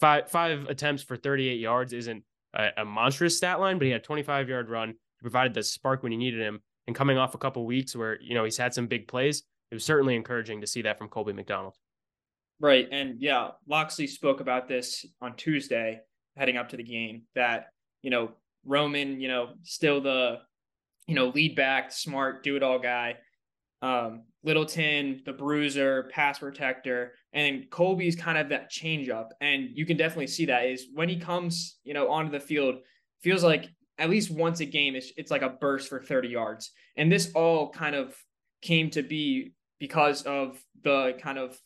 five 0.00 0.30
five 0.30 0.66
attempts 0.68 1.02
for 1.02 1.16
38 1.16 1.58
yards 1.58 1.92
isn't 1.92 2.22
a, 2.54 2.68
a 2.78 2.84
monstrous 2.84 3.36
stat 3.36 3.60
line, 3.60 3.78
but 3.78 3.84
he 3.84 3.92
had 3.92 4.00
a 4.00 4.04
25 4.04 4.48
yard 4.48 4.68
run. 4.68 4.90
He 4.90 5.22
provided 5.22 5.54
the 5.54 5.62
spark 5.62 6.02
when 6.02 6.12
he 6.12 6.18
needed 6.18 6.40
him. 6.40 6.60
And 6.86 6.96
coming 6.96 7.16
off 7.16 7.34
a 7.34 7.38
couple 7.38 7.64
weeks 7.64 7.94
where, 7.94 8.20
you 8.20 8.34
know, 8.34 8.44
he's 8.44 8.56
had 8.56 8.74
some 8.74 8.86
big 8.86 9.06
plays, 9.06 9.44
it 9.70 9.74
was 9.74 9.84
certainly 9.84 10.16
encouraging 10.16 10.60
to 10.60 10.66
see 10.66 10.82
that 10.82 10.98
from 10.98 11.08
Colby 11.08 11.32
McDonald. 11.32 11.76
Right. 12.60 12.88
And 12.92 13.20
yeah, 13.20 13.48
Locksley 13.66 14.06
spoke 14.06 14.40
about 14.40 14.68
this 14.68 15.06
on 15.20 15.34
Tuesday 15.36 16.00
heading 16.36 16.56
up 16.56 16.68
to 16.70 16.76
the 16.76 16.82
game 16.82 17.22
that, 17.34 17.68
you 18.02 18.10
know, 18.10 18.32
Roman, 18.64 19.20
you 19.20 19.28
know, 19.28 19.50
still 19.62 20.00
the, 20.00 20.38
you 21.06 21.14
know, 21.14 21.28
lead 21.28 21.56
back, 21.56 21.92
smart, 21.92 22.44
do 22.44 22.56
it 22.56 22.62
all 22.62 22.78
guy. 22.78 23.16
Um, 23.82 24.22
Littleton, 24.44 25.22
the 25.24 25.32
bruiser, 25.32 26.08
pass 26.12 26.38
protector, 26.38 27.12
and 27.32 27.68
Colby's 27.70 28.16
kind 28.16 28.38
of 28.38 28.48
that 28.48 28.70
change 28.70 29.08
up. 29.08 29.32
And 29.40 29.68
you 29.74 29.84
can 29.86 29.96
definitely 29.96 30.28
see 30.28 30.46
that 30.46 30.66
is 30.66 30.86
when 30.94 31.08
he 31.08 31.18
comes, 31.18 31.78
you 31.84 31.94
know, 31.94 32.10
onto 32.10 32.32
the 32.32 32.40
field, 32.40 32.76
feels 33.22 33.44
like 33.44 33.68
at 33.98 34.10
least 34.10 34.30
once 34.30 34.60
a 34.60 34.64
game, 34.64 34.96
it's, 34.96 35.12
it's 35.16 35.30
like 35.30 35.42
a 35.42 35.50
burst 35.50 35.88
for 35.88 36.00
30 36.00 36.28
yards. 36.28 36.72
And 36.96 37.10
this 37.10 37.30
all 37.34 37.70
kind 37.70 37.94
of 37.94 38.16
came 38.62 38.90
to 38.90 39.02
be 39.02 39.52
because 39.78 40.22
of 40.22 40.60
the 40.82 41.18
kind 41.20 41.38
of 41.38 41.56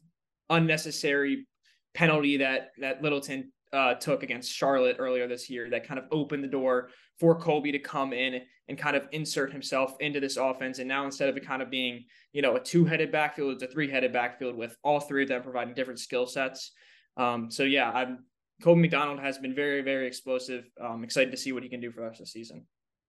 unnecessary 0.50 1.46
penalty 1.94 2.38
that 2.38 2.70
that 2.78 3.02
Littleton 3.02 3.52
uh, 3.72 3.94
took 3.94 4.22
against 4.22 4.52
Charlotte 4.52 4.96
earlier 4.98 5.26
this 5.26 5.50
year 5.50 5.68
that 5.70 5.86
kind 5.86 5.98
of 5.98 6.06
opened 6.10 6.44
the 6.44 6.48
door 6.48 6.90
for 7.18 7.34
Colby 7.38 7.72
to 7.72 7.78
come 7.78 8.12
in 8.12 8.42
and 8.68 8.78
kind 8.78 8.96
of 8.96 9.04
insert 9.12 9.52
himself 9.52 9.96
into 10.00 10.20
this 10.20 10.36
offense. 10.36 10.78
And 10.78 10.88
now 10.88 11.04
instead 11.04 11.28
of 11.28 11.36
it 11.36 11.46
kind 11.46 11.62
of 11.62 11.70
being, 11.70 12.04
you 12.32 12.42
know, 12.42 12.56
a 12.56 12.60
two-headed 12.60 13.10
backfield, 13.12 13.54
it's 13.54 13.62
a 13.62 13.68
three-headed 13.68 14.12
backfield 14.12 14.56
with 14.56 14.76
all 14.82 15.00
three 15.00 15.22
of 15.22 15.28
them 15.28 15.42
providing 15.42 15.74
different 15.74 16.00
skill 16.00 16.26
sets. 16.26 16.72
Um, 17.16 17.50
so 17.50 17.62
yeah, 17.62 17.90
I'm 17.90 18.24
Colby 18.62 18.82
McDonald 18.82 19.20
has 19.20 19.38
been 19.38 19.54
very, 19.54 19.82
very 19.82 20.06
explosive. 20.06 20.64
I'm 20.82 21.04
excited 21.04 21.30
to 21.30 21.36
see 21.36 21.52
what 21.52 21.62
he 21.62 21.68
can 21.68 21.80
do 21.80 21.90
for 21.90 22.08
us 22.08 22.18
this 22.18 22.32
season. 22.32 22.66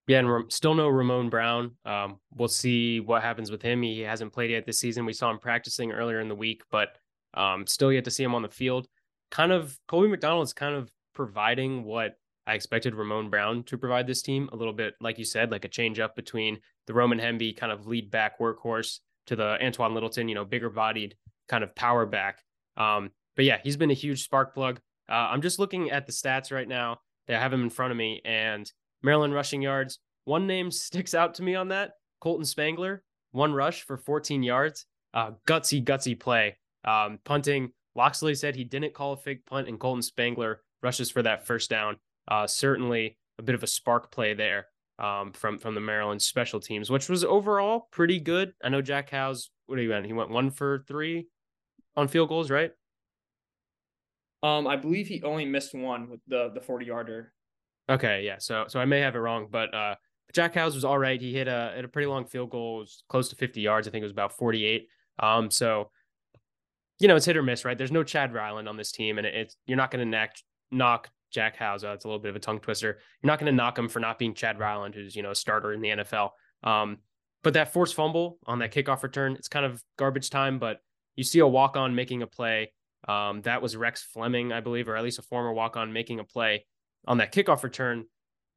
Yeah, 0.08 0.20
and 0.20 0.28
we're 0.28 0.50
still 0.50 0.74
no 0.74 0.88
Ramon 0.88 1.30
Brown. 1.30 1.72
Um, 1.86 2.20
we'll 2.34 2.48
see 2.48 3.00
what 3.00 3.22
happens 3.22 3.52
with 3.52 3.62
him. 3.62 3.82
He 3.82 4.02
hasn't 4.02 4.34
played 4.34 4.52
yet 4.52 4.66
this 4.66 4.80
season. 4.80 5.06
We 5.06 5.14
saw 5.14 5.30
him 5.30 5.40
practicing 5.40 5.92
earlier 5.92 6.20
in 6.20 6.30
the 6.30 6.36
week, 6.36 6.64
but 6.72 6.98
um, 7.34 7.68
still 7.68 7.92
yet 7.92 8.06
to 8.06 8.12
see 8.12 8.24
him 8.24 8.36
on 8.36 8.42
the 8.42 8.50
field. 8.50 8.88
Kind 9.32 9.52
of 9.52 9.78
Colby 9.88 10.08
McDonald's 10.08 10.54
kind 10.54 10.76
of 10.76 10.92
providing 11.14 11.84
what 11.84 12.16
I 12.46 12.54
expected 12.54 12.96
Ramon 12.96 13.30
Brown 13.30 13.64
to 13.64 13.78
provide 13.78 14.08
this 14.08 14.22
team 14.22 14.50
a 14.54 14.56
little 14.56 14.74
bit, 14.74 14.96
like 15.02 15.20
you 15.20 15.26
said, 15.26 15.52
like 15.52 15.66
a 15.66 15.70
change 15.70 16.00
up 16.00 16.16
between 16.16 16.60
the 16.86 16.94
Roman 16.94 17.20
Hemby 17.20 17.56
kind 17.56 17.72
of 17.72 17.88
lead 17.88 18.10
back 18.10 18.40
workhorse 18.40 19.00
to 19.28 19.36
the 19.36 19.62
Antoine 19.62 19.94
Littleton, 19.94 20.30
you 20.30 20.36
know, 20.36 20.46
bigger 20.46 20.70
bodied 20.70 21.16
kind 21.50 21.64
of 21.64 21.76
power 21.76 22.06
back. 22.06 22.42
Um, 22.78 23.12
but 23.36 23.46
yeah, 23.46 23.58
he's 23.64 23.78
been 23.78 23.92
a 23.92 23.96
huge 23.96 24.24
spark 24.24 24.54
plug. 24.54 24.80
Uh, 25.10 25.28
I'm 25.32 25.42
just 25.42 25.60
looking 25.60 25.92
at 25.92 26.06
the 26.06 26.12
stats 26.14 26.52
right 26.52 26.68
now. 26.68 27.00
They 27.28 27.34
have 27.34 27.52
him 27.52 27.64
in 27.64 27.70
front 27.70 27.92
of 27.92 27.98
me, 27.98 28.22
and 28.24 28.72
Maryland 29.04 29.34
rushing 29.34 29.62
yards. 29.62 30.00
One 30.24 30.48
name 30.48 30.72
sticks 30.72 31.14
out 31.14 31.34
to 31.36 31.44
me 31.44 31.56
on 31.56 31.70
that: 31.70 31.92
Colton 32.22 32.46
Spangler, 32.46 33.04
one 33.32 33.54
rush 33.54 33.84
for 33.84 33.98
14 33.98 34.44
yards. 34.44 34.86
Uh, 35.14 35.32
gutsy, 35.46 35.84
gutsy 35.84 36.18
play. 36.18 36.58
Um, 36.86 37.20
punting. 37.26 37.72
Locksley 37.98 38.36
said 38.36 38.56
he 38.56 38.64
didn't 38.64 38.94
call 38.94 39.14
a 39.14 39.18
fake 39.18 39.46
punt, 39.46 39.68
and 39.68 39.80
Colton 39.80 40.02
Spangler 40.02 40.62
rushes 40.82 41.10
for 41.10 41.24
that 41.24 41.46
first 41.46 41.70
down. 41.70 41.98
Uh, 42.28 42.46
certainly 42.46 43.18
a 43.40 43.42
bit 43.42 43.56
of 43.56 43.64
a 43.64 43.68
spark 43.68 44.12
play 44.12 44.34
there 44.34 44.68
um, 45.00 45.32
from 45.34 45.58
from 45.58 45.76
the 45.76 45.82
Maryland 45.82 46.22
special 46.22 46.60
teams, 46.60 46.90
which 46.90 47.10
was 47.10 47.24
overall 47.24 47.88
pretty 47.92 48.20
good. 48.20 48.54
I 48.64 48.70
know 48.70 48.82
Jack 48.82 49.10
Howes. 49.10 49.50
What 49.66 49.80
are 49.80 49.82
you 49.82 49.94
at? 49.94 50.06
He 50.06 50.14
went 50.14 50.30
one 50.30 50.52
for 50.52 50.84
three 50.88 51.28
on 51.96 52.08
field 52.08 52.30
goals, 52.30 52.50
right? 52.50 52.72
Um, 54.44 54.68
I 54.68 54.76
believe 54.76 55.08
he 55.08 55.22
only 55.24 55.46
missed 55.46 55.74
one 55.74 56.10
with 56.10 56.20
the 56.28 56.52
the 56.54 56.62
forty 56.62 56.86
yarder. 56.86 57.34
Okay, 57.90 58.24
yeah. 58.24 58.38
So 58.40 58.66
so 58.68 58.80
I 58.80 58.86
may 58.86 59.00
have 59.00 59.16
it 59.16 59.20
wrong, 59.20 59.48
but 59.50 59.74
uh, 59.74 59.96
Jack 60.34 60.54
Howes 60.54 60.76
was 60.76 60.86
all 60.86 60.98
right. 60.98 61.20
He 61.20 61.34
hit 61.34 61.48
a 61.48 61.74
hit 61.76 61.86
a 61.86 61.88
pretty 61.88 62.08
long 62.08 62.26
field 62.26 62.52
goal, 62.52 62.86
close 63.10 63.30
to 63.30 63.36
fifty 63.36 63.62
yards. 63.62 63.88
I 63.88 63.92
think 63.92 64.02
it 64.02 64.06
was 64.06 64.12
about 64.12 64.38
forty 64.38 64.66
eight. 64.66 64.88
Um, 65.20 65.50
so 65.50 65.90
you 67.00 67.08
know 67.08 67.16
it's 67.16 67.26
hit 67.26 67.38
or 67.38 67.44
miss, 67.44 67.66
right? 67.66 67.78
There's 67.78 67.92
no 67.92 68.04
Chad 68.04 68.34
Ryland 68.34 68.68
on 68.68 68.78
this 68.78 68.92
team, 68.92 69.18
and 69.18 69.28
it's 69.28 69.56
you're 69.66 69.78
not 69.78 69.92
going 69.92 70.10
to 70.10 70.30
knock 70.72 71.10
Jack 71.32 71.56
Howes. 71.56 71.84
It's 71.84 72.06
a 72.06 72.08
little 72.08 72.22
bit 72.22 72.30
of 72.30 72.36
a 72.36 72.40
tongue 72.40 72.60
twister. 72.60 73.00
You're 73.22 73.28
not 73.28 73.40
going 73.40 73.52
to 73.52 73.56
knock 73.56 73.78
him 73.78 73.90
for 73.90 74.00
not 74.00 74.18
being 74.20 74.34
Chad 74.34 74.60
Ryland, 74.60 74.96
who's 74.96 75.16
you 75.16 75.24
know 75.24 75.32
a 75.32 75.36
starter 75.36 75.74
in 75.74 75.82
the 75.82 75.90
NFL. 75.90 76.32
Um, 76.64 76.98
but 77.44 77.54
that 77.54 77.72
forced 77.72 77.96
fumble 77.96 78.40
on 78.46 78.60
that 78.60 78.74
kickoff 78.74 79.04
return, 79.04 79.36
it's 79.36 79.48
kind 79.48 79.66
of 79.66 79.82
garbage 79.98 80.30
time, 80.30 80.60
but 80.60 80.80
you 81.16 81.24
see 81.24 81.40
a 81.40 81.48
walk 81.48 81.78
on 81.78 81.96
making 81.96 82.22
a 82.22 82.28
play. 82.28 82.74
Um, 83.08 83.42
that 83.44 83.62
was 83.62 83.78
Rex 83.78 84.04
Fleming, 84.04 84.52
I 84.52 84.60
believe, 84.60 84.90
or 84.90 84.98
at 84.98 85.04
least 85.04 85.20
a 85.20 85.22
former 85.22 85.54
walk 85.54 85.78
on 85.78 85.94
making 85.94 86.20
a 86.20 86.24
play 86.24 86.66
on 87.08 87.20
that 87.20 87.32
kickoff 87.32 87.64
return. 87.64 88.06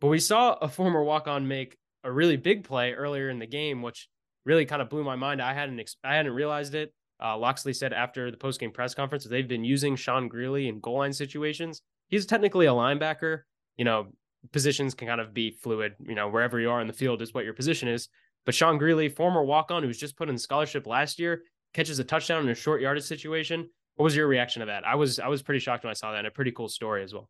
But 0.00 0.09
we 0.09 0.18
saw 0.18 0.54
a 0.54 0.68
former 0.68 1.04
walk 1.04 1.28
on 1.28 1.47
make 1.47 1.76
a 2.02 2.11
really 2.11 2.37
big 2.37 2.64
play 2.64 2.92
earlier 2.92 3.28
in 3.28 3.38
the 3.38 3.47
game, 3.47 3.82
which 3.82 4.09
really 4.44 4.64
kind 4.64 4.80
of 4.80 4.88
blew 4.88 5.04
my 5.04 5.16
mind. 5.16 5.42
I 5.42 5.52
hadn't 5.52 5.80
I 6.02 6.16
hadn't 6.16 6.32
realized 6.32 6.75
it. 6.75 6.92
Uh, 7.23 7.37
Locksley 7.37 7.73
said 7.73 7.93
after 7.93 8.31
the 8.31 8.37
post 8.37 8.61
game 8.61 8.71
press 8.71 8.95
conference 8.95 9.25
they've 9.25 9.49
been 9.49 9.65
using 9.65 9.97
Sean 9.97 10.29
Greeley 10.29 10.69
in 10.69 10.81
goal 10.81 10.99
line 10.99 11.12
situations. 11.12 11.83
He's 12.09 12.27
technically 12.27 12.67
a 12.67 12.73
linebacker. 12.73 13.41
You 13.77 13.85
know, 13.85 14.09
positions 14.53 14.95
can 14.95 15.07
kind 15.09 15.21
of 15.21 15.35
be 15.35 15.50
fluid. 15.50 15.95
You 16.07 16.15
know, 16.15 16.29
wherever 16.29 16.59
you 16.59 16.71
are 16.71 16.81
in 16.81 16.87
the 16.87 16.93
field 16.93 17.23
is 17.23 17.35
what 17.35 17.45
your 17.45 17.55
position 17.55 17.89
is. 17.89 18.09
But 18.47 18.55
Sean 18.55 18.79
Greeley, 18.79 19.09
former 19.09 19.45
walk 19.45 19.71
on 19.71 19.83
who 19.83 19.89
was 19.89 19.99
just 19.99 20.17
put 20.17 20.29
in 20.29 20.39
scholarship 20.39 20.87
last 20.87 21.19
year, 21.19 21.43
catches 21.75 21.99
a 21.99 22.05
touchdown 22.05 22.43
in 22.43 22.49
a 22.49 22.55
short 22.55 22.81
yardage 22.81 23.05
situation. 23.05 23.69
What 23.97 24.05
was 24.05 24.17
your 24.17 24.27
reaction 24.27 24.61
to 24.61 24.67
that? 24.67 24.87
I 24.87 24.95
was 24.95 25.19
I 25.19 25.29
was 25.29 25.43
pretty 25.43 25.61
shocked 25.61 25.85
when 25.85 25.91
I 25.91 25.95
saw 25.95 26.12
that. 26.12 26.19
And 26.19 26.27
a 26.27 26.31
pretty 26.31 26.53
cool 26.53 26.69
story 26.69 27.03
as 27.03 27.12
well. 27.12 27.29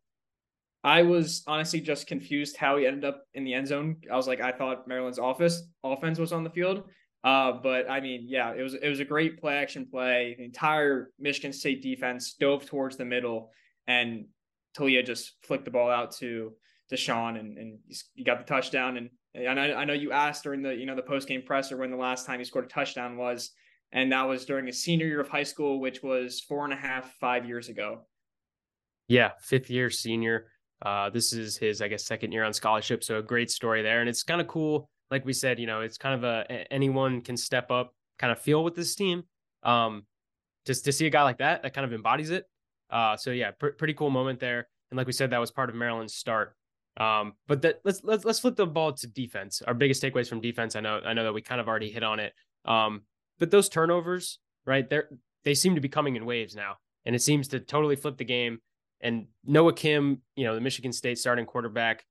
I 0.83 1.03
was 1.03 1.43
honestly 1.45 1.79
just 1.79 2.07
confused 2.07 2.57
how 2.57 2.77
he 2.77 2.87
ended 2.87 3.05
up 3.05 3.23
in 3.35 3.43
the 3.43 3.53
end 3.53 3.67
zone. 3.67 3.97
I 4.11 4.15
was 4.15 4.27
like, 4.27 4.41
I 4.41 4.51
thought 4.51 4.87
Maryland's 4.87 5.19
office 5.19 5.63
offense 5.83 6.17
was 6.17 6.31
on 6.33 6.43
the 6.43 6.49
field. 6.49 6.83
Uh, 7.23 7.51
but 7.51 7.89
I 7.89 7.99
mean, 7.99 8.25
yeah, 8.27 8.53
it 8.53 8.61
was 8.63 8.73
it 8.73 8.87
was 8.87 8.99
a 8.99 9.05
great 9.05 9.39
play 9.39 9.55
action 9.55 9.85
play. 9.85 10.35
The 10.37 10.45
entire 10.45 11.11
Michigan 11.19 11.53
State 11.53 11.83
defense 11.83 12.33
dove 12.33 12.65
towards 12.65 12.97
the 12.97 13.05
middle, 13.05 13.51
and 13.87 14.25
Taulia 14.77 15.05
just 15.05 15.33
flicked 15.43 15.65
the 15.65 15.71
ball 15.71 15.89
out 15.89 16.13
to 16.17 16.53
Sean, 16.95 17.37
and 17.37 17.57
and 17.57 17.79
he 18.15 18.23
got 18.23 18.39
the 18.39 18.45
touchdown. 18.45 18.97
And 18.97 19.09
and 19.33 19.59
I, 19.59 19.73
I 19.73 19.85
know 19.85 19.93
you 19.93 20.11
asked 20.11 20.43
during 20.43 20.61
the 20.61 20.73
you 20.75 20.85
know 20.85 20.95
the 20.95 21.01
post 21.01 21.27
game 21.27 21.43
presser 21.43 21.77
when 21.77 21.91
the 21.91 21.97
last 21.97 22.25
time 22.25 22.39
he 22.39 22.45
scored 22.45 22.65
a 22.65 22.69
touchdown 22.69 23.17
was, 23.17 23.51
and 23.91 24.11
that 24.11 24.27
was 24.27 24.45
during 24.45 24.65
his 24.65 24.83
senior 24.83 25.05
year 25.05 25.21
of 25.21 25.29
high 25.29 25.43
school, 25.43 25.79
which 25.79 26.01
was 26.03 26.41
four 26.41 26.63
and 26.63 26.73
a 26.73 26.77
half 26.77 27.13
five 27.19 27.45
years 27.45 27.69
ago. 27.69 28.01
Yeah, 29.07 29.31
fifth 29.41 29.69
year 29.69 29.89
senior. 29.89 30.47
Uh, 30.83 31.11
this 31.11 31.31
is 31.31 31.57
his, 31.57 31.81
I 31.81 31.87
guess, 31.87 32.05
second 32.05 32.31
year 32.31 32.43
on 32.43 32.53
scholarship. 32.53 33.03
So 33.03 33.19
a 33.19 33.23
great 33.23 33.51
story 33.51 33.83
there, 33.83 33.99
and 33.99 34.09
it's 34.09 34.23
kind 34.23 34.41
of 34.41 34.47
cool 34.47 34.89
like 35.11 35.25
we 35.25 35.33
said, 35.33 35.59
you 35.59 35.67
know, 35.67 35.81
it's 35.81 35.97
kind 35.97 36.15
of 36.15 36.23
a 36.23 36.73
anyone 36.73 37.21
can 37.21 37.37
step 37.37 37.69
up 37.69 37.93
kind 38.17 38.31
of 38.31 38.39
feel 38.39 38.63
with 38.63 38.75
this 38.75 38.95
team. 38.95 39.23
Um, 39.63 40.05
just 40.65 40.85
to 40.85 40.91
see 40.91 41.05
a 41.05 41.09
guy 41.09 41.23
like 41.23 41.39
that 41.39 41.63
that 41.63 41.73
kind 41.73 41.85
of 41.85 41.93
embodies 41.93 42.29
it. 42.29 42.45
Uh, 42.89 43.17
so 43.17 43.31
yeah, 43.31 43.51
pr- 43.51 43.69
pretty 43.69 43.93
cool 43.93 44.09
moment 44.09 44.39
there. 44.39 44.67
And 44.89 44.97
like 44.97 45.07
we 45.07 45.13
said, 45.13 45.31
that 45.31 45.39
was 45.39 45.51
part 45.51 45.69
of 45.69 45.75
Maryland's 45.75 46.13
start. 46.13 46.55
Um, 46.97 47.33
but 47.47 47.61
that 47.61 47.81
let's 47.83 48.03
let's 48.03 48.25
let's 48.25 48.39
flip 48.39 48.55
the 48.55 48.65
ball 48.65 48.93
to 48.93 49.07
defense. 49.07 49.61
Our 49.65 49.73
biggest 49.73 50.03
takeaways 50.03 50.29
from 50.29 50.41
defense. 50.41 50.75
I 50.75 50.81
know 50.81 51.01
I 51.05 51.13
know 51.13 51.23
that 51.23 51.33
we 51.33 51.41
kind 51.41 51.61
of 51.61 51.67
already 51.67 51.89
hit 51.89 52.03
on 52.03 52.19
it. 52.19 52.33
Um, 52.65 53.01
but 53.39 53.49
those 53.49 53.69
turnovers, 53.69 54.39
right? 54.65 54.89
They're 54.89 55.09
they 55.43 55.53
seem 55.53 55.75
to 55.75 55.81
be 55.81 55.89
coming 55.89 56.15
in 56.15 56.25
waves 56.25 56.55
now, 56.55 56.77
and 57.05 57.15
it 57.15 57.21
seems 57.21 57.47
to 57.49 57.59
totally 57.59 57.95
flip 57.95 58.17
the 58.17 58.25
game. 58.25 58.59
And 58.99 59.27
Noah 59.45 59.73
Kim, 59.73 60.21
you 60.35 60.45
know, 60.45 60.53
the 60.53 60.61
Michigan 60.61 60.93
State 60.93 61.17
starting 61.17 61.45
quarterback, 61.45 62.05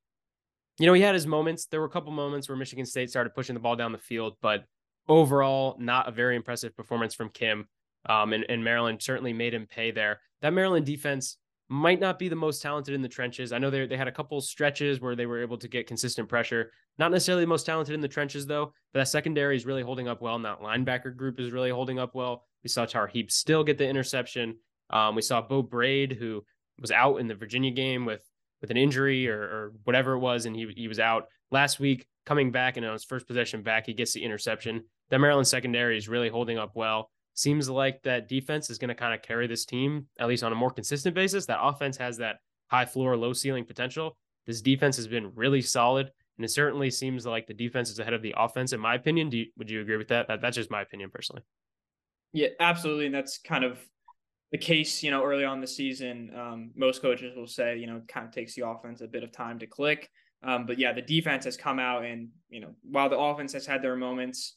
you 0.81 0.87
know, 0.87 0.95
he 0.95 1.03
had 1.03 1.15
his 1.15 1.27
moments. 1.27 1.67
There 1.67 1.79
were 1.79 1.87
a 1.87 1.91
couple 1.91 2.11
moments 2.11 2.49
where 2.49 2.57
Michigan 2.57 2.87
State 2.87 3.11
started 3.11 3.35
pushing 3.35 3.55
the 3.55 3.61
ball 3.61 3.77
down 3.77 3.93
the 3.93 3.99
field, 3.99 4.37
but 4.41 4.65
overall, 5.09 5.77
not 5.79 6.09
a 6.09 6.11
very 6.11 6.37
impressive 6.37 6.75
performance 6.75 7.15
from 7.15 7.29
Kim. 7.29 7.69
Um, 8.09 8.33
and, 8.33 8.47
and 8.49 8.65
Maryland 8.65 9.03
certainly 9.03 9.35
made 9.35 9.53
him 9.53 9.67
pay 9.67 9.91
there. 9.91 10.21
That 10.41 10.55
Maryland 10.55 10.87
defense 10.87 11.37
might 11.69 12.01
not 12.01 12.19
be 12.19 12.31
the 12.31 12.35
most 12.37 12.63
talented 12.63 12.95
in 12.95 13.03
the 13.03 13.09
trenches. 13.09 13.53
I 13.53 13.59
know 13.59 13.69
they 13.69 13.87
they 13.87 13.99
had 13.99 14.09
a 14.09 14.13
couple 14.13 14.41
stretches 14.41 15.03
where 15.03 15.15
they 15.15 15.27
were 15.27 15.43
able 15.43 15.59
to 15.59 15.69
get 15.69 15.87
consistent 15.87 16.31
pressure. 16.31 16.73
Not 16.99 17.13
necessarily 17.13 17.45
the 17.45 17.49
most 17.49 17.67
talented 17.67 17.95
in 17.95 18.01
the 18.01 18.09
trenches 18.09 18.47
though, 18.47 18.73
but 18.95 19.01
that 19.01 19.09
secondary 19.09 19.57
is 19.57 19.67
really 19.67 19.83
holding 19.83 20.09
up 20.09 20.23
well. 20.23 20.35
And 20.35 20.45
that 20.47 20.63
linebacker 20.63 21.15
group 21.15 21.39
is 21.39 21.53
really 21.53 21.71
holding 21.71 21.99
up 21.99 22.15
well. 22.15 22.47
We 22.65 22.71
saw 22.71 22.87
Tarheeb 22.87 23.31
Still 23.31 23.63
get 23.63 23.77
the 23.77 23.87
interception. 23.87 24.57
Um, 24.89 25.15
we 25.15 25.23
saw 25.23 25.43
Beau 25.43 25.63
Brade, 25.63 26.13
who 26.13 26.43
was 26.81 26.91
out 26.91 27.17
in 27.17 27.29
the 27.29 27.35
Virginia 27.35 27.71
game 27.71 28.07
with 28.07 28.23
with 28.61 28.71
an 28.71 28.76
injury 28.76 29.29
or, 29.29 29.40
or 29.40 29.73
whatever 29.85 30.12
it 30.12 30.19
was, 30.19 30.47
and 30.47 30.55
he 30.55 30.73
he 30.76 30.88
was 30.88 30.99
out 30.99 31.25
last 31.50 31.81
week. 31.81 32.07
Coming 32.26 32.52
back 32.52 32.76
and 32.76 32.87
on 32.87 32.93
his 32.93 33.05
first 33.05 33.26
possession 33.26 33.62
back, 33.62 33.87
he 33.87 33.95
gets 33.95 34.12
the 34.12 34.23
interception. 34.23 34.83
That 35.09 35.21
Maryland 35.21 35.49
secondary 35.49 35.97
is 35.97 36.09
really 36.09 36.29
holding 36.29 36.59
up 36.59 36.73
well. 36.75 37.11
Seems 37.35 37.69
like 37.69 38.02
that 38.02 38.29
defense 38.29 38.71
is 38.71 38.79
going 38.79 38.88
to 38.88 38.95
kind 38.95 39.14
of 39.14 39.23
carry 39.23 39.47
this 39.47 39.64
team 39.64 40.07
at 40.19 40.29
least 40.29 40.45
on 40.45 40.52
a 40.52 40.55
more 40.55 40.71
consistent 40.71 41.14
basis. 41.14 41.47
That 41.47 41.62
offense 41.62 41.97
has 41.97 42.19
that 42.19 42.37
high 42.71 42.85
floor, 42.85 43.17
low 43.17 43.33
ceiling 43.33 43.64
potential. 43.64 44.17
This 44.47 44.61
defense 44.61 44.97
has 44.97 45.09
been 45.09 45.33
really 45.35 45.62
solid, 45.62 46.11
and 46.37 46.45
it 46.45 46.50
certainly 46.50 46.90
seems 46.90 47.26
like 47.26 47.47
the 47.47 47.55
defense 47.55 47.90
is 47.90 47.99
ahead 47.99 48.14
of 48.14 48.23
the 48.23 48.35
offense. 48.37 48.73
In 48.73 48.81
my 48.81 48.95
opinion, 48.95 49.31
do 49.31 49.38
you, 49.38 49.47
would 49.57 49.71
you 49.71 49.81
agree 49.81 49.97
with 49.97 50.09
that? 50.09 50.29
that? 50.29 50.40
That's 50.40 50.57
just 50.57 50.71
my 50.71 50.83
opinion 50.83 51.11
personally. 51.12 51.43
Yeah, 52.33 52.49
absolutely, 52.61 53.07
and 53.07 53.14
that's 53.14 53.38
kind 53.38 53.64
of 53.64 53.81
the 54.52 54.59
case, 54.59 55.02
you 55.02 55.11
know, 55.11 55.23
early 55.23 55.45
on 55.45 55.61
the 55.61 55.66
season, 55.66 56.33
um, 56.37 56.71
most 56.75 57.02
coaches 57.02 57.37
will 57.37 57.47
say, 57.47 57.76
you 57.76 57.87
know, 57.87 57.97
it 57.97 58.09
kind 58.09 58.26
of 58.26 58.33
takes 58.33 58.54
the 58.54 58.66
offense 58.66 59.00
a 59.00 59.07
bit 59.07 59.23
of 59.23 59.30
time 59.30 59.59
to 59.61 59.66
click. 59.66 60.11
Um, 60.42 60.66
but 60.66 60.78
yeah, 60.78 60.92
the 60.92 61.02
defense 61.02 61.45
has 61.45 61.57
come 61.57 61.78
out 61.78 62.04
and, 62.04 62.28
you 62.49 62.61
know, 62.61 62.75
while 62.83 63.09
the 63.09 63.19
offense 63.19 63.52
has 63.52 63.66
had 63.66 63.83
their 63.83 63.95
moments, 63.95 64.57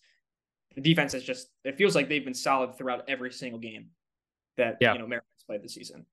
the 0.76 0.82
defense 0.82 1.14
has 1.14 1.24
just, 1.24 1.50
it 1.64 1.78
feels 1.78 1.96
like 1.96 2.10
they've 2.10 2.24
been 2.24 2.34
solid 2.34 2.76
throughout 2.78 3.04
every 3.08 3.32
single 3.32 3.60
game 3.60 3.88
that, 4.58 4.78
yeah. 4.80 4.94
you 4.94 5.00
know, 5.00 5.06
Maryland's 5.06 5.44
played 5.46 5.62
this 5.62 5.76
season. 5.76 6.06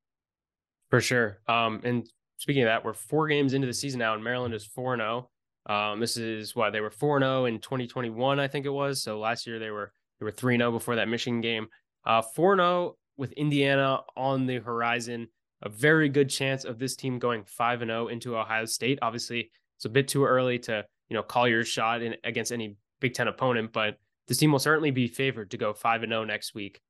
For 0.91 1.01
sure. 1.01 1.39
Um, 1.47 1.81
and 1.85 2.07
speaking 2.37 2.63
of 2.63 2.67
that, 2.67 2.85
we're 2.85 2.93
four 2.93 3.29
games 3.29 3.55
into 3.55 3.67
the 3.67 3.73
season 3.73 4.01
now 4.01 4.15
and 4.15 4.23
Maryland 4.23 4.53
is 4.53 4.67
4 4.67 4.97
0. 4.97 5.31
Um, 5.67 6.01
this 6.01 6.17
is 6.17 6.55
why 6.57 6.69
they 6.69 6.81
were 6.81 6.91
4 6.91 7.21
0 7.21 7.45
in 7.47 7.61
2021, 7.61 8.41
I 8.41 8.49
think 8.49 8.67
it 8.67 8.71
was. 8.71 9.03
So 9.03 9.19
last 9.19 9.47
year 9.47 9.59
they 9.59 9.71
were, 9.71 9.93
they 10.19 10.25
were 10.25 10.33
3 10.33 10.59
0 10.59 10.73
before 10.73 10.97
that 10.97 11.09
Michigan 11.09 11.41
game. 11.41 11.69
Uh, 12.05 12.21
4 12.21 12.57
0 12.57 12.97
with 13.21 13.33
Indiana 13.33 14.01
on 14.17 14.47
the 14.47 14.59
horizon, 14.59 15.29
a 15.63 15.69
very 15.69 16.09
good 16.09 16.31
chance 16.31 16.65
of 16.65 16.79
this 16.79 16.97
team 16.97 17.19
going 17.19 17.45
5 17.45 17.83
and 17.83 17.91
0 17.91 18.09
into 18.09 18.37
Ohio 18.37 18.65
State. 18.65 18.99
Obviously, 19.03 19.51
it's 19.77 19.85
a 19.85 19.91
bit 19.91 20.09
too 20.09 20.25
early 20.25 20.59
to, 20.61 20.85
you 21.09 21.15
know, 21.17 21.23
call 21.23 21.47
your 21.47 21.63
shot 21.63 22.03
in, 22.03 22.17
against 22.25 22.51
any 22.51 22.77
Big 23.01 23.15
10 23.15 23.29
opponent, 23.29 23.73
but 23.73 23.99
this 24.27 24.39
team 24.39 24.53
will 24.53 24.59
certainly 24.59 24.91
be 24.91 25.07
favored 25.07 25.51
to 25.51 25.57
go 25.57 25.73
5 25.73 26.03
and 26.03 26.11
0 26.11 26.25
next 26.25 26.55
week. 26.55 26.81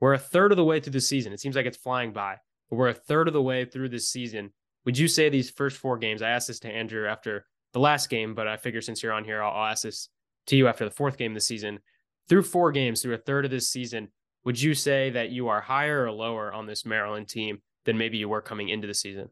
We're 0.00 0.14
a 0.14 0.18
third 0.18 0.52
of 0.52 0.56
the 0.56 0.64
way 0.64 0.80
through 0.80 0.92
the 0.92 1.00
season. 1.00 1.32
It 1.32 1.40
seems 1.40 1.56
like 1.56 1.66
it's 1.66 1.76
flying 1.76 2.12
by, 2.12 2.36
but 2.68 2.76
we're 2.76 2.88
a 2.88 2.94
third 2.94 3.28
of 3.28 3.34
the 3.34 3.42
way 3.42 3.64
through 3.64 3.90
this 3.90 4.08
season. 4.08 4.52
Would 4.84 4.96
you 4.96 5.08
say 5.08 5.28
these 5.28 5.50
first 5.50 5.76
four 5.76 5.98
games? 5.98 6.22
I 6.22 6.30
asked 6.30 6.48
this 6.48 6.60
to 6.60 6.68
Andrew 6.68 7.06
after 7.06 7.46
the 7.72 7.80
last 7.80 8.08
game, 8.08 8.34
but 8.34 8.48
I 8.48 8.56
figure 8.56 8.80
since 8.80 9.02
you're 9.02 9.12
on 9.12 9.24
here, 9.24 9.42
I'll, 9.42 9.52
I'll 9.52 9.70
ask 9.70 9.82
this 9.82 10.08
to 10.46 10.56
you 10.56 10.68
after 10.68 10.84
the 10.84 10.90
fourth 10.90 11.16
game 11.16 11.32
of 11.32 11.36
the 11.36 11.40
season. 11.40 11.80
Through 12.28 12.44
four 12.44 12.72
games, 12.72 13.02
through 13.02 13.14
a 13.14 13.18
third 13.18 13.44
of 13.44 13.50
this 13.50 13.68
season, 13.68 14.08
would 14.44 14.60
you 14.60 14.74
say 14.74 15.10
that 15.10 15.30
you 15.30 15.48
are 15.48 15.60
higher 15.60 16.04
or 16.04 16.12
lower 16.12 16.52
on 16.52 16.66
this 16.66 16.86
Maryland 16.86 17.28
team 17.28 17.60
than 17.84 17.98
maybe 17.98 18.18
you 18.18 18.28
were 18.28 18.40
coming 18.40 18.68
into 18.68 18.86
the 18.86 18.94
season? 18.94 19.28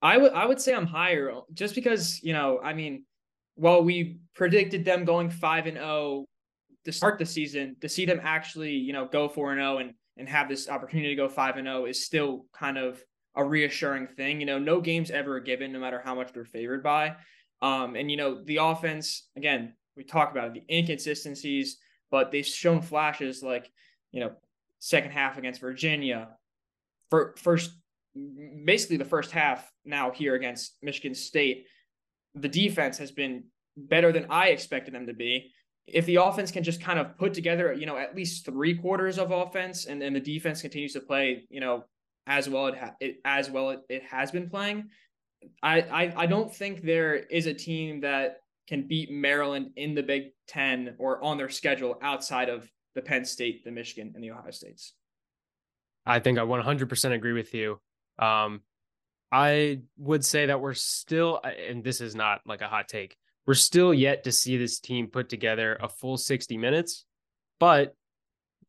I 0.00 0.16
would 0.16 0.32
I 0.32 0.46
would 0.46 0.60
say 0.60 0.74
I'm 0.74 0.86
higher 0.86 1.32
just 1.52 1.74
because, 1.74 2.22
you 2.22 2.32
know, 2.32 2.60
I 2.62 2.72
mean, 2.72 3.04
while 3.56 3.82
we 3.82 4.18
predicted 4.34 4.84
them 4.84 5.04
going 5.04 5.28
5 5.30 5.66
and 5.66 5.76
0 5.76 6.26
to 6.84 6.92
start 6.92 7.18
the 7.18 7.26
season, 7.26 7.76
to 7.80 7.88
see 7.88 8.06
them 8.06 8.20
actually, 8.22 8.72
you 8.72 8.92
know, 8.92 9.06
go 9.06 9.28
4 9.28 9.52
and 9.52 9.60
0 9.60 9.78
and 9.78 9.94
and 10.16 10.28
have 10.28 10.48
this 10.48 10.68
opportunity 10.68 11.10
to 11.10 11.14
go 11.14 11.28
5 11.28 11.56
and 11.56 11.66
0 11.66 11.86
is 11.86 12.04
still 12.04 12.46
kind 12.52 12.78
of 12.78 13.02
a 13.34 13.44
reassuring 13.44 14.06
thing. 14.06 14.40
You 14.40 14.46
know, 14.46 14.58
no 14.58 14.80
game's 14.80 15.10
ever 15.10 15.40
given 15.40 15.72
no 15.72 15.80
matter 15.80 16.00
how 16.04 16.14
much 16.14 16.32
they're 16.32 16.44
favored 16.44 16.82
by. 16.82 17.16
Um 17.60 17.96
and 17.96 18.10
you 18.10 18.16
know, 18.16 18.44
the 18.44 18.58
offense 18.58 19.28
again, 19.36 19.74
we 19.96 20.04
talk 20.04 20.30
about 20.30 20.48
it, 20.48 20.54
the 20.54 20.76
inconsistencies 20.76 21.78
but 22.10 22.30
they've 22.30 22.46
shown 22.46 22.82
flashes 22.82 23.42
like, 23.42 23.70
you 24.12 24.20
know, 24.20 24.32
second 24.78 25.10
half 25.10 25.38
against 25.38 25.60
Virginia, 25.60 26.28
for 27.10 27.34
first 27.38 27.72
basically 28.64 28.96
the 28.96 29.04
first 29.04 29.30
half 29.30 29.70
now 29.84 30.10
here 30.10 30.34
against 30.34 30.76
Michigan 30.82 31.14
State, 31.14 31.66
the 32.34 32.48
defense 32.48 32.98
has 32.98 33.10
been 33.10 33.44
better 33.76 34.12
than 34.12 34.26
I 34.30 34.48
expected 34.48 34.94
them 34.94 35.06
to 35.06 35.14
be. 35.14 35.52
If 35.86 36.04
the 36.06 36.16
offense 36.16 36.50
can 36.50 36.62
just 36.62 36.80
kind 36.80 36.98
of 36.98 37.16
put 37.16 37.32
together, 37.32 37.72
you 37.72 37.86
know, 37.86 37.96
at 37.96 38.14
least 38.14 38.44
three 38.44 38.74
quarters 38.74 39.18
of 39.18 39.30
offense, 39.30 39.86
and 39.86 40.00
then 40.02 40.12
the 40.12 40.20
defense 40.20 40.60
continues 40.60 40.92
to 40.92 41.00
play, 41.00 41.46
you 41.48 41.60
know, 41.60 41.84
as 42.26 42.48
well 42.48 42.66
it, 42.66 42.76
ha- 42.76 42.94
it 43.00 43.20
as 43.24 43.50
well 43.50 43.70
it, 43.70 43.80
it 43.88 44.02
has 44.02 44.30
been 44.30 44.50
playing, 44.50 44.90
I, 45.62 45.80
I 45.80 46.14
I 46.16 46.26
don't 46.26 46.54
think 46.54 46.82
there 46.82 47.14
is 47.14 47.46
a 47.46 47.54
team 47.54 48.00
that 48.00 48.40
can 48.68 48.86
beat 48.86 49.10
Maryland 49.10 49.70
in 49.76 49.94
the 49.94 50.02
Big 50.02 50.32
Ten 50.46 50.94
or 50.98 51.22
on 51.24 51.38
their 51.38 51.48
schedule 51.48 51.98
outside 52.02 52.48
of 52.48 52.70
the 52.94 53.02
Penn 53.02 53.24
State, 53.24 53.64
the 53.64 53.70
Michigan, 53.70 54.12
and 54.14 54.22
the 54.22 54.30
Ohio 54.30 54.50
States. 54.50 54.92
I 56.04 56.20
think 56.20 56.38
I 56.38 56.42
100% 56.42 57.12
agree 57.12 57.32
with 57.32 57.54
you. 57.54 57.80
Um, 58.18 58.60
I 59.30 59.80
would 59.96 60.24
say 60.24 60.46
that 60.46 60.60
we're 60.60 60.74
still, 60.74 61.40
and 61.44 61.82
this 61.82 62.00
is 62.00 62.14
not 62.14 62.40
like 62.46 62.60
a 62.60 62.68
hot 62.68 62.88
take, 62.88 63.16
we're 63.46 63.54
still 63.54 63.94
yet 63.94 64.24
to 64.24 64.32
see 64.32 64.56
this 64.58 64.78
team 64.78 65.06
put 65.06 65.28
together 65.28 65.76
a 65.80 65.88
full 65.88 66.16
60 66.16 66.56
minutes. 66.58 67.04
But 67.58 67.94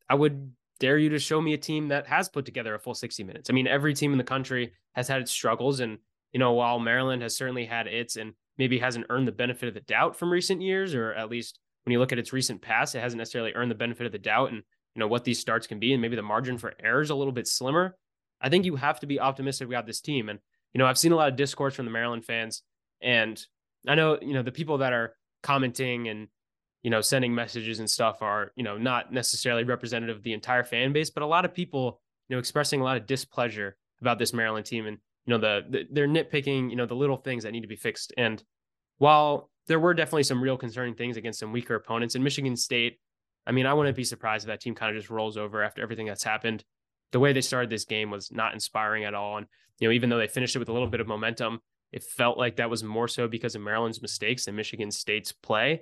I 0.09 0.15
would 0.15 0.51
dare 0.79 0.97
you 0.97 1.09
to 1.09 1.19
show 1.19 1.41
me 1.41 1.53
a 1.53 1.57
team 1.57 1.89
that 1.89 2.07
has 2.07 2.29
put 2.29 2.45
together 2.45 2.73
a 2.73 2.79
full 2.79 2.93
60 2.95 3.23
minutes. 3.23 3.49
I 3.49 3.53
mean, 3.53 3.67
every 3.67 3.93
team 3.93 4.11
in 4.13 4.17
the 4.17 4.23
country 4.23 4.73
has 4.93 5.07
had 5.07 5.21
its 5.21 5.31
struggles. 5.31 5.81
And, 5.81 5.97
you 6.31 6.39
know, 6.39 6.53
while 6.53 6.79
Maryland 6.79 7.21
has 7.21 7.35
certainly 7.35 7.65
had 7.65 7.87
its, 7.87 8.15
and 8.15 8.33
maybe 8.59 8.77
hasn't 8.77 9.07
earned 9.09 9.27
the 9.27 9.31
benefit 9.31 9.69
of 9.69 9.73
the 9.73 9.79
doubt 9.81 10.15
from 10.15 10.31
recent 10.31 10.61
years, 10.61 10.93
or 10.93 11.13
at 11.13 11.31
least 11.31 11.57
when 11.85 11.93
you 11.93 11.99
look 11.99 12.11
at 12.11 12.19
its 12.19 12.33
recent 12.33 12.61
past, 12.61 12.93
it 12.93 12.99
hasn't 12.99 13.17
necessarily 13.17 13.53
earned 13.55 13.71
the 13.71 13.75
benefit 13.75 14.05
of 14.05 14.11
the 14.11 14.19
doubt. 14.19 14.51
And 14.51 14.61
you 14.95 14.99
know, 14.99 15.07
what 15.07 15.23
these 15.23 15.39
starts 15.39 15.65
can 15.65 15.79
be 15.79 15.93
and 15.93 16.01
maybe 16.01 16.15
the 16.15 16.21
margin 16.21 16.57
for 16.57 16.73
error 16.83 17.01
is 17.01 17.09
a 17.09 17.15
little 17.15 17.31
bit 17.31 17.47
slimmer, 17.47 17.95
I 18.41 18.49
think 18.49 18.65
you 18.65 18.75
have 18.75 18.99
to 18.99 19.07
be 19.07 19.19
optimistic 19.19 19.67
about 19.67 19.85
this 19.85 20.01
team. 20.01 20.29
And, 20.29 20.39
you 20.73 20.79
know, 20.79 20.85
I've 20.85 20.97
seen 20.97 21.11
a 21.11 21.15
lot 21.15 21.29
of 21.29 21.35
discourse 21.35 21.75
from 21.75 21.85
the 21.85 21.91
Maryland 21.91 22.25
fans. 22.25 22.63
And 23.01 23.39
I 23.87 23.95
know, 23.95 24.17
you 24.21 24.33
know, 24.33 24.43
the 24.43 24.51
people 24.51 24.79
that 24.79 24.93
are 24.93 25.15
commenting 25.43 26.07
and, 26.07 26.27
you 26.83 26.89
know, 26.89 27.01
sending 27.01 27.33
messages 27.33 27.79
and 27.79 27.89
stuff 27.89 28.21
are, 28.21 28.51
you 28.55 28.63
know, 28.63 28.77
not 28.77 29.11
necessarily 29.11 29.63
representative 29.63 30.17
of 30.17 30.23
the 30.23 30.33
entire 30.33 30.63
fan 30.63 30.93
base, 30.93 31.09
but 31.09 31.23
a 31.23 31.27
lot 31.27 31.45
of 31.45 31.53
people, 31.53 32.01
you 32.27 32.35
know, 32.35 32.39
expressing 32.39 32.81
a 32.81 32.83
lot 32.83 32.97
of 32.97 33.05
displeasure 33.05 33.77
about 34.01 34.19
this 34.19 34.33
Maryland 34.33 34.65
team 34.65 34.85
and, 34.85 34.97
you 35.29 35.37
know, 35.37 35.41
the, 35.41 35.63
the 35.69 35.87
they're 35.91 36.07
nitpicking, 36.07 36.71
you 36.71 36.75
know, 36.75 36.87
the 36.87 36.95
little 36.95 37.17
things 37.17 37.43
that 37.43 37.51
need 37.51 37.61
to 37.61 37.67
be 37.67 37.75
fixed. 37.75 38.11
And 38.17 38.43
while 38.97 39.51
there 39.67 39.79
were 39.79 39.93
definitely 39.93 40.23
some 40.23 40.41
real 40.41 40.57
concerning 40.57 40.95
things 40.95 41.17
against 41.17 41.39
some 41.39 41.51
weaker 41.51 41.75
opponents 41.75 42.15
in 42.15 42.23
Michigan 42.23 42.55
State, 42.55 42.99
I 43.45 43.51
mean, 43.51 43.67
I 43.67 43.73
wouldn't 43.75 43.95
be 43.95 44.03
surprised 44.03 44.45
if 44.45 44.47
that 44.47 44.59
team 44.59 44.73
kind 44.73 44.89
of 44.89 44.99
just 44.99 45.11
rolls 45.11 45.37
over 45.37 45.61
after 45.61 45.83
everything 45.83 46.07
that's 46.07 46.23
happened. 46.23 46.63
The 47.11 47.19
way 47.19 47.31
they 47.31 47.41
started 47.41 47.69
this 47.69 47.85
game 47.85 48.09
was 48.09 48.31
not 48.31 48.55
inspiring 48.55 49.03
at 49.03 49.13
all. 49.13 49.37
And, 49.37 49.45
you 49.77 49.87
know, 49.87 49.91
even 49.91 50.09
though 50.09 50.17
they 50.17 50.27
finished 50.27 50.55
it 50.55 50.59
with 50.59 50.69
a 50.69 50.73
little 50.73 50.87
bit 50.87 50.99
of 50.99 51.07
momentum, 51.07 51.59
it 51.91 52.01
felt 52.01 52.39
like 52.39 52.55
that 52.55 52.71
was 52.71 52.83
more 52.83 53.07
so 53.07 53.27
because 53.27 53.53
of 53.53 53.61
Maryland's 53.61 54.01
mistakes 54.01 54.45
than 54.45 54.55
Michigan 54.55 54.89
State's 54.89 55.31
play. 55.31 55.81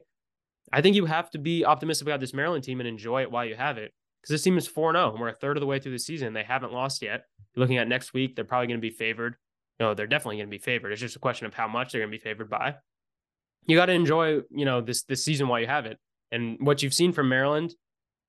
I 0.73 0.81
think 0.81 0.97
you 0.97 1.05
have 1.05 1.29
to 1.29 1.37
be 1.37 1.63
optimistic 1.63 2.05
about 2.05 2.19
this 2.19 2.33
Maryland 2.33 2.65
team 2.65 2.81
and 2.81 2.89
enjoy 2.89 3.21
it 3.21 3.31
while 3.31 3.45
you 3.45 3.55
have 3.55 3.77
it. 3.77 3.93
Because 4.21 4.33
this 4.33 4.43
team 4.43 4.57
is 4.57 4.67
4 4.67 4.93
0 4.93 5.11
and 5.11 5.19
we're 5.19 5.29
a 5.29 5.33
third 5.33 5.57
of 5.57 5.61
the 5.61 5.67
way 5.67 5.79
through 5.79 5.91
the 5.93 5.99
season. 5.99 6.33
They 6.33 6.43
haven't 6.43 6.73
lost 6.73 7.01
yet. 7.01 7.25
Looking 7.55 7.77
at 7.77 7.87
next 7.87 8.13
week, 8.13 8.35
they're 8.35 8.45
probably 8.45 8.67
going 8.67 8.79
to 8.79 8.81
be 8.81 8.89
favored. 8.89 9.35
No, 9.79 9.93
they're 9.93 10.07
definitely 10.07 10.37
going 10.37 10.47
to 10.47 10.51
be 10.51 10.57
favored. 10.57 10.91
It's 10.91 11.01
just 11.01 11.15
a 11.15 11.19
question 11.19 11.45
of 11.45 11.53
how 11.53 11.67
much 11.67 11.91
they're 11.91 12.01
going 12.01 12.11
to 12.11 12.17
be 12.17 12.23
favored 12.23 12.49
by. 12.49 12.75
You 13.65 13.77
got 13.77 13.87
to 13.87 13.93
enjoy, 13.93 14.41
you 14.49 14.65
know, 14.65 14.81
this 14.81 15.03
this 15.03 15.23
season 15.23 15.47
while 15.47 15.59
you 15.59 15.67
have 15.67 15.85
it. 15.85 15.99
And 16.31 16.57
what 16.59 16.83
you've 16.83 16.93
seen 16.93 17.13
from 17.13 17.29
Maryland, 17.29 17.75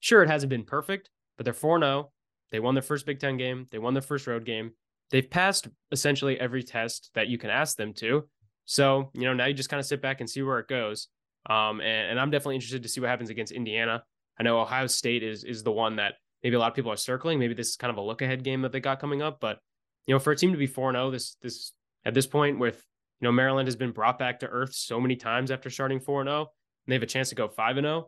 sure, 0.01 0.23
it 0.23 0.29
hasn't 0.29 0.51
been 0.51 0.65
perfect, 0.65 1.11
but 1.37 1.45
they're 1.45 1.55
4 1.55 1.81
0. 1.81 2.11
They 2.51 2.61
won 2.61 2.75
their 2.75 2.83
first 2.83 3.07
Big 3.07 3.21
Ten 3.21 3.37
game. 3.37 3.67
They 3.71 3.79
won 3.79 3.95
their 3.95 4.03
first 4.03 4.27
road 4.27 4.45
game. 4.45 4.73
They've 5.11 5.29
passed 5.29 5.69
essentially 5.91 6.39
every 6.39 6.63
test 6.63 7.11
that 7.15 7.29
you 7.29 7.39
can 7.39 7.51
ask 7.51 7.77
them 7.77 7.95
to. 7.95 8.29
So, 8.65 9.11
you 9.15 9.23
know, 9.23 9.33
now 9.33 9.47
you 9.47 9.55
just 9.55 9.71
kind 9.71 9.81
of 9.81 9.87
sit 9.87 10.03
back 10.03 10.21
and 10.21 10.29
see 10.29 10.43
where 10.43 10.59
it 10.59 10.69
goes. 10.69 11.09
Um, 11.49 11.81
and, 11.81 12.11
and 12.11 12.21
I'm 12.21 12.31
definitely 12.31 12.57
interested 12.57 12.83
to 12.83 12.89
see 12.89 13.01
what 13.01 13.09
happens 13.09 13.31
against 13.31 13.53
Indiana. 13.53 14.03
I 14.39 14.43
know 14.43 14.61
Ohio 14.61 14.87
State 14.87 15.23
is 15.23 15.45
is 15.45 15.63
the 15.63 15.73
one 15.73 15.97
that 15.97 16.15
maybe 16.43 16.57
a 16.57 16.59
lot 16.59 16.69
of 16.69 16.75
people 16.75 16.93
are 16.93 16.97
circling. 16.97 17.39
Maybe 17.39 17.55
this 17.55 17.69
is 17.69 17.77
kind 17.77 17.91
of 17.91 17.97
a 17.97 18.03
look 18.03 18.23
ahead 18.23 18.45
game 18.45 18.63
that 18.63 18.73
they 18.73 18.81
got 18.81 19.01
coming 19.01 19.23
up. 19.23 19.41
But 19.41 19.59
you 20.07 20.15
know, 20.15 20.19
for 20.19 20.33
a 20.33 20.37
team 20.37 20.53
to 20.53 20.59
be 20.59 20.69
4-0 20.69 21.13
this 21.13 21.37
this 21.43 21.73
at 22.05 22.15
this 22.15 22.27
point 22.27 22.59
with 22.59 22.85
you 23.21 23.27
know 23.27 23.33
Maryland 23.33 23.67
has 23.67 23.77
been 23.77 23.93
brought 23.93 24.19
back 24.19 24.41
to 24.41 24.47
earth 24.47 24.75
so 24.75 25.01
many 25.01 25.17
times 25.17 25.51
after 25.51 25.71
starting 25.71 26.01
4-0, 26.01 26.39
and 26.41 26.47
they 26.87 26.95
have 26.95 27.03
a 27.03 27.07
chance 27.07 27.29
to 27.31 27.35
go 27.35 27.49
5-0. 27.49 28.05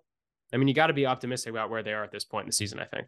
I 0.52 0.56
mean, 0.56 0.68
you 0.68 0.74
got 0.74 0.88
to 0.88 0.92
be 0.92 1.06
optimistic 1.06 1.50
about 1.50 1.70
where 1.70 1.82
they 1.82 1.92
are 1.92 2.02
at 2.02 2.10
this 2.10 2.24
point 2.24 2.44
in 2.44 2.48
the 2.48 2.52
season, 2.52 2.80
I 2.80 2.84
think. 2.84 3.06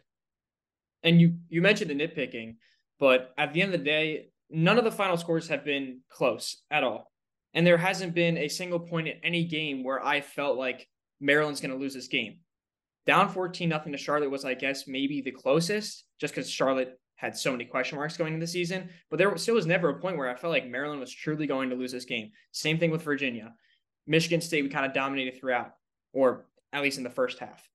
And 1.03 1.19
you 1.19 1.35
you 1.49 1.61
mentioned 1.61 1.89
the 1.89 1.95
nitpicking, 1.95 2.55
but 2.99 3.33
at 3.37 3.53
the 3.53 3.61
end 3.61 3.73
of 3.73 3.79
the 3.79 3.85
day, 3.85 4.29
none 4.49 4.77
of 4.77 4.83
the 4.83 4.91
final 4.91 5.17
scores 5.17 5.47
have 5.49 5.65
been 5.65 5.99
close 6.09 6.61
at 6.71 6.83
all. 6.83 7.11
And 7.53 7.67
there 7.67 7.77
hasn't 7.77 8.15
been 8.15 8.37
a 8.37 8.47
single 8.47 8.79
point 8.79 9.07
in 9.07 9.19
any 9.23 9.43
game 9.45 9.83
where 9.83 10.03
I 10.03 10.21
felt 10.21 10.57
like 10.57 10.87
Maryland's 11.19 11.61
going 11.61 11.71
to 11.71 11.77
lose 11.77 11.93
this 11.93 12.07
game. 12.07 12.37
Down 13.05 13.29
14 13.29 13.67
nothing 13.67 13.91
to 13.91 13.97
Charlotte 13.97 14.31
was, 14.31 14.45
I 14.45 14.53
guess, 14.53 14.87
maybe 14.87 15.21
the 15.21 15.31
closest, 15.31 16.05
just 16.19 16.33
because 16.33 16.49
Charlotte 16.49 16.99
had 17.15 17.37
so 17.37 17.51
many 17.51 17.65
question 17.65 17.97
marks 17.97 18.17
going 18.17 18.33
into 18.33 18.45
the 18.45 18.51
season. 18.51 18.89
But 19.09 19.17
there 19.17 19.35
still 19.37 19.55
was 19.55 19.65
never 19.65 19.89
a 19.89 19.99
point 19.99 20.17
where 20.17 20.29
I 20.29 20.35
felt 20.35 20.51
like 20.51 20.67
Maryland 20.67 20.99
was 20.99 21.13
truly 21.13 21.47
going 21.47 21.69
to 21.69 21.75
lose 21.75 21.91
this 21.91 22.05
game. 22.05 22.31
Same 22.51 22.77
thing 22.79 22.91
with 22.91 23.03
Virginia. 23.03 23.53
Michigan 24.07 24.41
State, 24.41 24.63
we 24.63 24.69
kind 24.69 24.85
of 24.85 24.93
dominated 24.93 25.39
throughout, 25.39 25.73
or 26.11 26.45
at 26.71 26.81
least 26.81 26.97
in 26.97 27.03
the 27.03 27.09
first 27.09 27.39
half. 27.39 27.67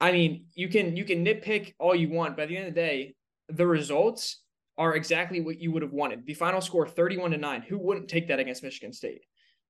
I 0.00 0.12
mean, 0.12 0.46
you 0.54 0.68
can 0.68 0.96
you 0.96 1.04
can 1.04 1.24
nitpick 1.24 1.74
all 1.78 1.94
you 1.94 2.08
want, 2.08 2.36
but 2.36 2.42
at 2.42 2.48
the 2.48 2.56
end 2.56 2.68
of 2.68 2.74
the 2.74 2.80
day, 2.80 3.14
the 3.48 3.66
results 3.66 4.42
are 4.78 4.94
exactly 4.94 5.40
what 5.40 5.60
you 5.60 5.72
would 5.72 5.82
have 5.82 5.92
wanted. 5.92 6.24
The 6.24 6.32
final 6.32 6.62
score 6.62 6.88
31 6.88 7.32
to 7.32 7.36
9. 7.36 7.62
Who 7.62 7.78
wouldn't 7.78 8.08
take 8.08 8.28
that 8.28 8.38
against 8.38 8.62
Michigan 8.62 8.94
State? 8.94 9.26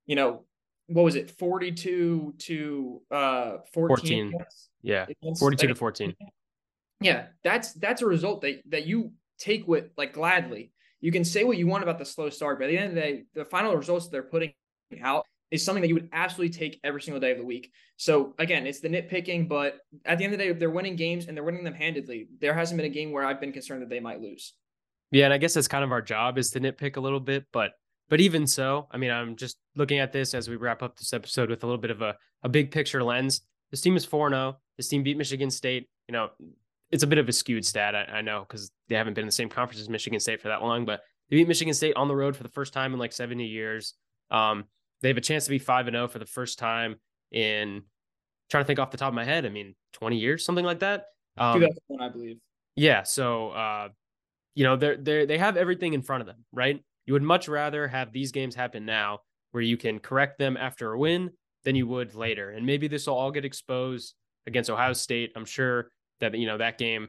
You 0.07 0.15
know, 0.15 0.45
what 0.91 1.05
was 1.05 1.15
it? 1.15 1.31
42 1.31 2.35
to 2.39 3.03
uh 3.11 3.59
14. 3.73 4.33
14. 4.33 4.35
Yeah. 4.83 5.07
42 5.39 5.69
to 5.69 5.75
14. 5.75 6.15
Yeah, 7.01 7.27
that's 7.43 7.73
that's 7.75 8.03
a 8.03 8.07
result 8.07 8.43
that 8.43 8.61
that 8.69 8.87
you 8.87 9.13
take 9.39 9.67
with 9.67 9.87
like 9.97 10.13
gladly. 10.13 10.73
You 11.01 11.11
can 11.11 11.25
say 11.25 11.45
what 11.45 11.57
you 11.57 11.67
want 11.67 11.83
about 11.83 11.99
the 11.99 12.05
slow 12.05 12.29
start, 12.29 12.59
but 12.59 12.67
at 12.67 12.69
the 12.69 12.79
end 12.79 12.89
of 12.91 12.95
the 12.95 13.01
day, 13.01 13.25
the 13.35 13.45
final 13.45 13.75
results 13.75 14.09
they're 14.09 14.23
putting 14.23 14.53
out 15.03 15.25
is 15.51 15.65
something 15.65 15.81
that 15.81 15.89
you 15.89 15.95
would 15.95 16.11
absolutely 16.13 16.57
take 16.57 16.79
every 16.85 17.01
single 17.01 17.21
day 17.21 17.33
of 17.33 17.39
the 17.39 17.45
week. 17.45 17.73
So 17.97 18.35
again, 18.39 18.67
it's 18.67 18.81
the 18.81 18.89
nitpicking, 18.89 19.49
but 19.49 19.79
at 20.05 20.19
the 20.19 20.25
end 20.25 20.35
of 20.35 20.39
the 20.39 20.45
day, 20.45 20.53
they're 20.53 20.71
winning 20.71 20.97
games 20.97 21.27
and 21.27 21.37
they're 21.37 21.45
winning 21.45 21.65
them 21.65 21.75
handedly. 21.75 22.29
There 22.41 22.55
hasn't 22.55 22.77
been 22.77 22.87
a 22.87 22.95
game 22.95 23.13
where 23.13 23.25
I've 23.25 23.41
been 23.41 23.53
concerned 23.53 23.83
that 23.83 23.89
they 23.89 24.01
might 24.01 24.21
lose. 24.21 24.53
Yeah, 25.11 25.25
and 25.25 25.35
I 25.35 25.39
guess 25.39 25.55
that's 25.55 25.69
kind 25.69 25.83
of 25.83 25.91
our 25.91 26.03
job 26.03 26.39
is 26.39 26.51
to 26.51 26.61
nitpick 26.61 26.97
a 26.97 27.01
little 27.01 27.19
bit, 27.19 27.47
but 27.53 27.73
but 28.11 28.21
even 28.21 28.47
so, 28.47 28.89
I 28.91 28.99
mean, 28.99 29.11
I'm 29.11 29.37
just 29.37 29.57
looking 29.77 30.01
at 30.01 30.13
this 30.13 30.35
as 30.35 30.51
we 30.51 30.57
wrap 30.57 30.83
up 30.83 30.99
this 30.99 31.13
episode 31.13 31.49
with 31.49 31.63
a 31.63 31.67
little 31.67 31.81
bit 31.81 31.93
of 31.93 32.03
a, 32.03 32.17
a 32.43 32.49
big 32.49 32.73
picture 32.73 33.03
lens. 33.03 33.43
This 33.71 33.81
team 33.81 33.97
is 33.97 34.05
4 34.05 34.31
0. 34.31 34.59
This 34.77 34.89
team 34.89 35.05
beat 35.05 35.17
Michigan 35.17 35.51
State. 35.51 35.89
You 36.09 36.13
know, 36.13 36.31
it's 36.91 37.05
a 37.05 37.07
bit 37.07 37.19
of 37.19 37.29
a 37.29 37.33
skewed 37.33 37.65
stat, 37.65 37.95
I, 37.95 38.19
I 38.19 38.21
know, 38.21 38.45
because 38.47 38.73
they 38.89 38.97
haven't 38.97 39.15
been 39.15 39.23
in 39.23 39.29
the 39.29 39.33
same 39.33 39.49
conference 39.49 39.81
as 39.81 39.89
Michigan 39.89 40.19
State 40.19 40.43
for 40.43 40.49
that 40.49 40.61
long, 40.61 40.85
but 40.85 41.03
they 41.31 41.37
beat 41.37 41.47
Michigan 41.47 41.73
State 41.73 41.95
on 41.95 42.09
the 42.09 42.17
road 42.17 42.37
for 42.37 42.43
the 42.43 42.49
first 42.49 42.73
time 42.73 42.93
in 42.93 42.99
like 42.99 43.13
70 43.13 43.47
years. 43.47 43.95
Um, 44.33 44.65
they 45.03 45.09
have 45.09 45.17
a 45.17 45.23
chance 45.23 45.45
to 45.45 45.51
be 45.51 45.61
5 45.61 45.87
and 45.87 45.95
0 45.95 46.09
for 46.09 46.19
the 46.19 46.27
first 46.27 46.59
time 46.59 46.97
in 47.31 47.85
trying 48.51 48.65
to 48.65 48.67
think 48.67 48.81
off 48.81 48.91
the 48.91 48.97
top 48.97 49.09
of 49.09 49.15
my 49.15 49.25
head. 49.25 49.47
I 49.47 49.51
mean, 49.51 49.77
20 49.93 50.17
years, 50.17 50.45
something 50.45 50.65
like 50.65 50.81
that. 50.81 51.05
Um, 51.39 51.61
2001, 51.61 52.03
I 52.03 52.13
believe. 52.13 52.39
Yeah. 52.75 53.05
So, 53.05 53.51
uh, 53.51 53.89
you 54.57 54.65
know, 54.65 54.75
they're, 54.75 54.97
they 54.97 55.27
they 55.27 55.39
have 55.39 55.57
everything 55.57 55.95
in 55.95 56.03
front 56.03 56.23
of 56.23 56.27
them, 56.27 56.45
right? 56.53 56.83
You 57.11 57.15
would 57.15 57.25
much 57.25 57.49
rather 57.49 57.89
have 57.89 58.13
these 58.13 58.31
games 58.31 58.55
happen 58.55 58.87
now 58.87 59.23
where 59.51 59.65
you 59.65 59.77
can 59.77 59.99
correct 59.99 60.39
them 60.39 60.57
after 60.57 60.93
a 60.93 60.97
win 60.97 61.33
than 61.65 61.75
you 61.75 61.85
would 61.89 62.15
later. 62.15 62.51
And 62.51 62.65
maybe 62.65 62.87
this 62.87 63.09
will 63.09 63.17
all 63.17 63.33
get 63.33 63.45
exposed 63.45 64.15
against 64.47 64.71
Ohio 64.71 64.93
State. 64.93 65.33
I'm 65.35 65.45
sure 65.45 65.91
that, 66.21 66.39
you 66.39 66.47
know, 66.47 66.59
that 66.59 66.79
game, 66.79 67.09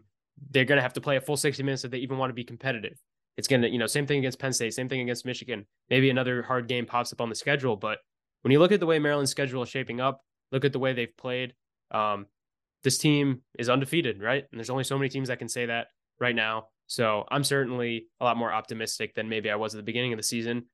they're 0.50 0.66
going 0.66 0.80
to 0.80 0.82
have 0.82 0.94
to 0.94 1.02
play 1.02 1.18
a 1.18 1.22
full 1.22 1.38
60 1.38 1.62
minutes 1.62 1.84
if 1.84 1.92
they 1.92 2.00
even 2.00 2.18
want 2.18 2.32
to 2.32 2.34
be 2.34 2.44
competitive. 2.44 3.00
It's 3.38 3.48
going 3.48 3.62
to, 3.62 3.70
you 3.70 3.78
know, 3.78 3.86
same 3.86 4.08
thing 4.08 4.18
against 4.18 4.40
Penn 4.40 4.54
State, 4.54 4.74
same 4.74 4.90
thing 4.90 5.02
against 5.02 5.24
Michigan. 5.24 5.68
Maybe 5.92 6.10
another 6.10 6.42
hard 6.42 6.68
game 6.68 6.88
pops 6.88 7.14
up 7.14 7.22
on 7.22 7.30
the 7.30 7.36
schedule. 7.36 7.76
But 7.76 8.00
when 8.42 8.52
you 8.52 8.58
look 8.58 8.72
at 8.72 8.80
the 8.80 8.88
way 8.88 8.98
Maryland's 8.98 9.30
schedule 9.30 9.62
is 9.62 9.70
shaping 9.70 10.02
up, 10.02 10.24
look 10.52 10.66
at 10.66 10.74
the 10.74 10.80
way 10.80 10.94
they've 10.94 11.16
played, 11.16 11.54
um, 11.92 12.26
this 12.84 12.98
team 12.98 13.42
is 13.60 13.70
undefeated, 13.70 14.20
right? 14.20 14.46
And 14.50 14.60
there's 14.60 14.72
only 14.72 14.84
so 14.84 14.98
many 14.98 15.10
teams 15.10 15.28
that 15.28 15.38
can 15.38 15.48
say 15.48 15.68
that 15.68 15.90
right 16.20 16.36
now. 16.36 16.70
So 16.92 17.24
I'm 17.32 17.46
certainly 17.46 18.08
a 18.20 18.26
lot 18.26 18.36
more 18.36 18.52
optimistic 18.52 19.16
than 19.16 19.30
maybe 19.30 19.50
I 19.50 19.56
was 19.56 19.74
at 19.74 19.78
the 19.78 19.84
beginning 19.84 20.12
of 20.12 20.18
the 20.18 20.24
season 20.24 20.66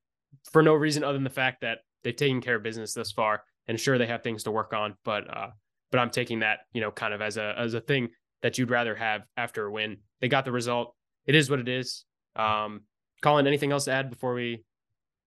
for 0.51 0.63
no 0.63 0.73
reason 0.73 1.03
other 1.03 1.13
than 1.13 1.23
the 1.23 1.30
fact 1.30 1.62
that 1.62 1.82
they've 2.03 2.15
taken 2.15 2.41
care 2.41 2.56
of 2.56 2.63
business 2.63 2.95
thus 2.95 3.12
far. 3.12 3.43
And 3.67 3.80
sure, 3.80 3.99
they 3.99 4.08
have 4.08 4.23
things 4.23 4.41
to 4.45 4.51
work 4.51 4.73
on, 4.73 4.95
but 5.06 5.30
uh, 5.30 5.49
but 5.91 5.99
I'm 5.99 6.10
taking 6.10 6.39
that 6.39 6.62
you 6.73 6.82
know 6.82 6.89
kind 6.89 7.13
of 7.13 7.21
as 7.21 7.38
a 7.38 7.53
as 7.56 7.75
a 7.75 7.82
thing 7.82 8.10
that 8.41 8.58
you'd 8.58 8.71
rather 8.71 8.95
have 8.95 9.25
after 9.38 9.67
a 9.67 9.71
win. 9.71 9.97
They 10.19 10.27
got 10.27 10.43
the 10.43 10.51
result. 10.51 10.95
It 11.27 11.36
is 11.36 11.51
what 11.51 11.60
it 11.60 11.69
is. 11.69 12.03
Um, 12.36 12.82
Colin, 13.21 13.45
anything 13.45 13.71
else 13.71 13.86
to 13.86 13.91
add 13.91 14.10
before 14.10 14.34
we 14.34 14.63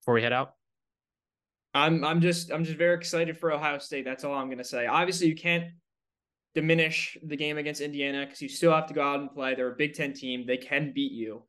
before 0.01 0.15
we 0.15 0.21
head 0.21 0.33
out? 0.33 0.55
I'm 1.73 2.03
I'm 2.03 2.19
just 2.19 2.51
I'm 2.51 2.65
just 2.65 2.77
very 2.77 2.95
excited 2.95 3.37
for 3.37 3.53
Ohio 3.53 3.77
State. 3.77 4.03
That's 4.03 4.25
all 4.25 4.33
I'm 4.33 4.49
gonna 4.49 4.65
say. 4.65 4.87
Obviously, 4.87 5.27
you 5.27 5.35
can't 5.35 5.67
diminish 6.53 7.17
the 7.23 7.37
game 7.37 7.57
against 7.57 7.81
Indiana 7.81 8.25
because 8.25 8.41
you 8.41 8.49
still 8.49 8.71
have 8.71 8.87
to 8.87 8.93
go 8.93 9.01
out 9.01 9.19
and 9.19 9.31
play. 9.31 9.55
They're 9.55 9.71
a 9.71 9.75
Big 9.75 9.93
Ten 9.93 10.13
team. 10.13 10.45
They 10.45 10.57
can 10.57 10.91
beat 10.93 11.11
you, 11.11 11.43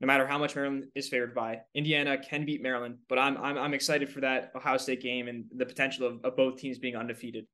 no 0.00 0.06
matter 0.06 0.26
how 0.26 0.38
much 0.38 0.54
Maryland 0.54 0.86
is 0.94 1.08
favored 1.08 1.34
by. 1.34 1.60
Indiana 1.74 2.18
can 2.18 2.44
beat 2.44 2.62
Maryland, 2.62 2.96
but 3.08 3.18
I'm 3.18 3.36
I'm, 3.38 3.58
I'm 3.58 3.74
excited 3.74 4.10
for 4.10 4.20
that 4.20 4.52
Ohio 4.54 4.76
State 4.76 5.02
game 5.02 5.28
and 5.28 5.44
the 5.56 5.66
potential 5.66 6.06
of, 6.06 6.24
of 6.24 6.36
both 6.36 6.58
teams 6.58 6.78
being 6.78 6.96
undefeated. 6.96 7.46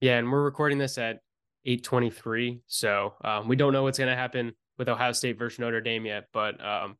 Yeah, 0.00 0.18
and 0.18 0.30
we're 0.30 0.42
recording 0.42 0.78
this 0.78 0.98
at 0.98 1.20
8:23, 1.66 2.60
so 2.66 3.14
um, 3.24 3.48
we 3.48 3.56
don't 3.56 3.72
know 3.72 3.82
what's 3.82 3.98
going 3.98 4.10
to 4.10 4.16
happen 4.16 4.52
with 4.78 4.88
Ohio 4.88 5.12
State 5.12 5.38
versus 5.38 5.58
Notre 5.58 5.80
Dame 5.80 6.04
yet, 6.04 6.24
but 6.32 6.62
um, 6.64 6.96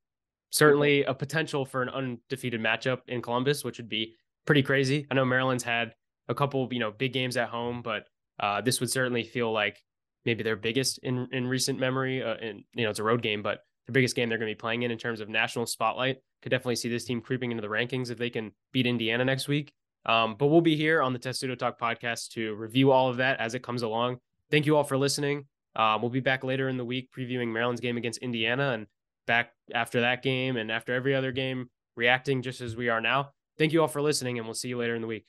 certainly 0.51 1.05
a 1.05 1.15
potential 1.15 1.67
for 1.67 1.83
an 1.83 1.91
undefeated 1.91 2.61
matchup 2.61 3.01
in 3.09 3.21
Columbus, 3.21 3.65
which 3.65 3.79
would 3.79 3.89
be 3.89 4.15
pretty 4.47 4.63
crazy. 4.63 5.07
I 5.11 5.15
know 5.15 5.25
Maryland's 5.25 5.65
had 5.65 5.93
a 6.29 6.35
couple, 6.35 6.69
you 6.73 6.79
know, 6.79 6.91
big 6.91 7.13
games 7.13 7.37
at 7.37 7.49
home, 7.49 7.83
but 7.83 8.05
uh, 8.41 8.61
this 8.61 8.81
would 8.81 8.91
certainly 8.91 9.25
feel 9.25 9.53
like 9.53 9.83
maybe 10.25 10.43
their 10.43 10.57
biggest 10.57 10.99
in 11.03 11.29
in 11.33 11.47
recent 11.47 11.79
memory. 11.79 12.23
Uh, 12.23 12.35
and 12.35 12.65
you 12.75 12.85
know, 12.85 12.91
it's 12.91 12.99
a 12.99 13.05
road 13.05 13.23
game, 13.23 13.43
but 13.43 13.61
the 13.87 13.93
biggest 13.93 14.17
game 14.17 14.29
they're 14.29 14.39
going 14.39 14.51
to 14.51 14.55
be 14.55 14.61
playing 14.61 14.83
in 14.83 14.91
in 14.91 14.99
terms 14.99 15.21
of 15.21 15.29
national 15.29 15.67
spotlight. 15.67 16.19
Could 16.43 16.51
definitely 16.51 16.77
see 16.77 16.89
this 16.89 17.05
team 17.05 17.21
creeping 17.21 17.51
into 17.51 17.63
the 17.63 17.69
rankings 17.69 18.11
if 18.11 18.19
they 18.19 18.31
can 18.31 18.53
beat 18.73 18.87
Indiana 18.87 19.25
next 19.25 19.49
week. 19.49 19.73
Um, 20.05 20.37
but 20.37 20.47
we'll 20.47 20.61
be 20.61 20.77
here 20.77 21.03
on 21.03 21.13
the 21.13 21.19
Testudo 21.19 21.55
Talk 21.55 21.81
podcast 21.81 22.29
to 22.31 22.55
review 22.55 22.93
all 22.93 23.09
of 23.09 23.17
that 23.17 23.41
as 23.41 23.55
it 23.55 23.63
comes 23.63 23.83
along. 23.83 24.19
Thank 24.51 24.67
you 24.67 24.77
all 24.77 24.85
for 24.85 24.97
listening. 24.97 25.47
Uh, 25.75 25.99
we'll 26.01 26.11
be 26.11 26.21
back 26.21 26.45
later 26.45 26.69
in 26.69 26.77
the 26.77 26.85
week 26.85 27.11
previewing 27.17 27.49
Maryland's 27.49 27.81
game 27.81 27.97
against 27.97 28.21
Indiana 28.21 28.71
and 28.73 28.87
back 29.27 29.51
after 29.75 30.01
that 30.01 30.23
game 30.23 30.57
and 30.57 30.71
after 30.71 30.95
every 30.95 31.15
other 31.15 31.33
game, 31.33 31.69
reacting 31.97 32.43
just 32.43 32.61
as 32.61 32.77
we 32.77 32.89
are 32.89 33.01
now. 33.01 33.31
Thank 33.59 33.73
you 33.73 33.81
all 33.81 33.89
for 33.89 34.01
listening, 34.03 34.39
and 34.39 34.47
we'll 34.47 34.55
see 34.55 34.69
you 34.69 34.79
later 34.79 34.95
in 34.95 35.03
the 35.03 35.09
week. 35.09 35.27